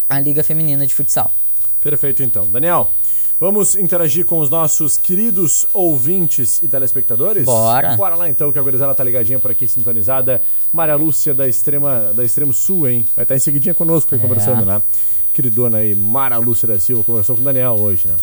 a 0.08 0.18
Liga 0.20 0.42
Feminina 0.42 0.86
de 0.86 0.94
Futsal. 0.94 1.30
Perfeito 1.80 2.22
então. 2.22 2.48
Daniel, 2.48 2.92
vamos 3.42 3.74
interagir 3.74 4.24
com 4.24 4.38
os 4.38 4.48
nossos 4.48 4.96
queridos 4.96 5.66
ouvintes 5.74 6.62
e 6.62 6.68
telespectadores? 6.68 7.44
Bora. 7.44 7.96
Bora 7.96 8.14
lá 8.14 8.28
então, 8.30 8.52
que 8.52 8.58
a 8.58 8.62
gurizada 8.62 8.94
tá 8.94 9.02
ligadinha 9.02 9.40
por 9.40 9.50
aqui, 9.50 9.66
sintonizada. 9.66 10.40
Maria 10.72 10.94
Lúcia 10.94 11.34
da 11.34 11.48
extrema 11.48 12.12
da 12.14 12.24
Extremo 12.24 12.52
Sul, 12.54 12.88
hein? 12.88 13.04
Vai 13.16 13.24
estar 13.24 13.34
em 13.34 13.40
seguidinha 13.40 13.74
conosco 13.74 14.14
aí 14.14 14.20
É. 14.20 14.22
conversando, 14.22 14.64
né? 14.64 14.80
Queridona 15.34 15.78
aí, 15.78 15.92
Mara 15.92 16.38
Lúcia 16.38 16.68
da 16.68 16.78
Silva, 16.78 17.02
conversou 17.02 17.34
com 17.34 17.42
o 17.42 17.44
Daniel 17.44 17.72
hoje, 17.72 18.06
né? 18.06 18.14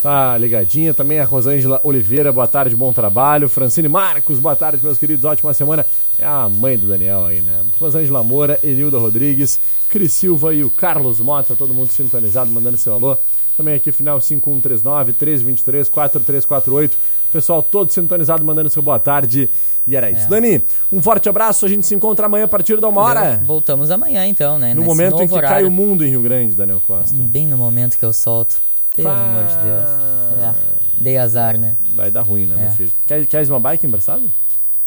Tá 0.00 0.38
ligadinha. 0.38 0.94
Também 0.94 1.20
a 1.20 1.24
Rosângela 1.26 1.78
Oliveira, 1.84 2.32
boa 2.32 2.48
tarde, 2.48 2.74
bom 2.74 2.90
trabalho. 2.90 3.50
Francine 3.50 3.88
Marcos, 3.88 4.38
boa 4.38 4.56
tarde, 4.56 4.82
meus 4.82 4.96
queridos, 4.96 5.26
ótima 5.26 5.52
semana. 5.52 5.84
É 6.18 6.24
a 6.24 6.48
mãe 6.48 6.78
do 6.78 6.86
Daniel 6.86 7.26
aí, 7.26 7.42
né? 7.42 7.62
Rosângela 7.78 8.22
Moura, 8.22 8.58
Enilda 8.62 8.96
Rodrigues, 8.96 9.60
Cris 9.90 10.14
Silva 10.14 10.54
e 10.54 10.64
o 10.64 10.70
Carlos 10.70 11.20
Mota, 11.20 11.54
todo 11.54 11.74
mundo 11.74 11.90
sintonizado, 11.90 12.50
mandando 12.50 12.78
seu 12.78 12.94
alô. 12.94 13.18
Também 13.56 13.74
aqui, 13.74 13.92
final 13.92 14.20
5139 14.20 15.12
323 15.12 15.88
4348. 15.88 16.96
Pessoal 17.32 17.62
todo 17.62 17.90
sintonizado, 17.92 18.44
mandando 18.44 18.68
seu 18.70 18.82
boa 18.82 18.98
tarde. 18.98 19.48
E 19.86 19.94
era 19.96 20.10
isso. 20.10 20.26
É. 20.26 20.28
Dani, 20.28 20.62
um 20.90 21.00
forte 21.02 21.28
abraço. 21.28 21.66
A 21.66 21.68
gente 21.68 21.86
se 21.86 21.94
encontra 21.94 22.26
amanhã 22.26 22.44
a 22.44 22.48
partir 22.48 22.80
da 22.80 22.88
uma 22.88 23.00
hora. 23.02 23.40
Voltamos 23.44 23.90
amanhã 23.90 24.26
então, 24.26 24.58
né? 24.58 24.74
No 24.74 24.80
nesse 24.82 24.86
momento 24.88 25.22
em 25.22 25.28
que 25.28 25.34
horário. 25.34 25.56
cai 25.56 25.64
o 25.64 25.70
mundo 25.70 26.04
em 26.04 26.10
Rio 26.10 26.22
Grande, 26.22 26.54
Daniel 26.54 26.80
Costa. 26.86 27.14
Bem 27.16 27.46
no 27.46 27.56
momento 27.58 27.98
que 27.98 28.04
eu 28.04 28.12
solto. 28.12 28.60
Pelo 28.94 29.08
Pá. 29.08 29.14
amor 29.14 29.44
de 29.44 29.54
Deus. 29.56 30.44
É, 30.44 30.54
dei 31.02 31.16
azar, 31.18 31.58
né? 31.58 31.76
Vai 31.94 32.10
dar 32.10 32.22
ruim, 32.22 32.46
né, 32.46 32.54
meu 32.56 32.66
É. 32.66 32.70
filho? 32.70 32.92
Quer, 33.06 33.26
queres 33.26 33.48
uma 33.48 33.58
bike 33.60 33.86
emprestada? 33.86 34.22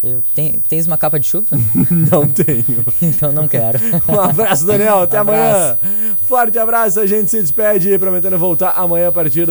Eu, 0.04 0.24
tem, 0.36 0.62
tens 0.70 0.86
uma 0.86 0.98
capa 0.98 1.20
de 1.20 1.28
chuva? 1.28 1.48
Não 2.12 2.28
tenho. 2.28 2.86
então 3.02 3.32
não 3.32 3.48
quero. 3.48 3.80
Um 4.08 4.20
abraço, 4.20 4.66
Daniel. 4.66 5.02
Até 5.02 5.18
Abraço. 5.18 5.80
amanhã. 5.84 6.16
Forte 6.28 6.60
abraço. 6.60 7.00
A 7.00 7.06
gente 7.08 7.30
se 7.32 7.42
despede, 7.42 7.98
prometendo 7.98 8.38
voltar 8.38 8.72
amanhã 8.72 9.10
a 9.10 9.12
partir 9.12 9.46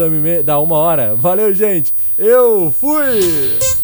da 0.45 0.59
uma 0.59 0.77
hora. 0.77 1.15
Valeu, 1.15 1.53
gente. 1.55 1.95
Eu 2.17 2.73
fui! 2.79 3.76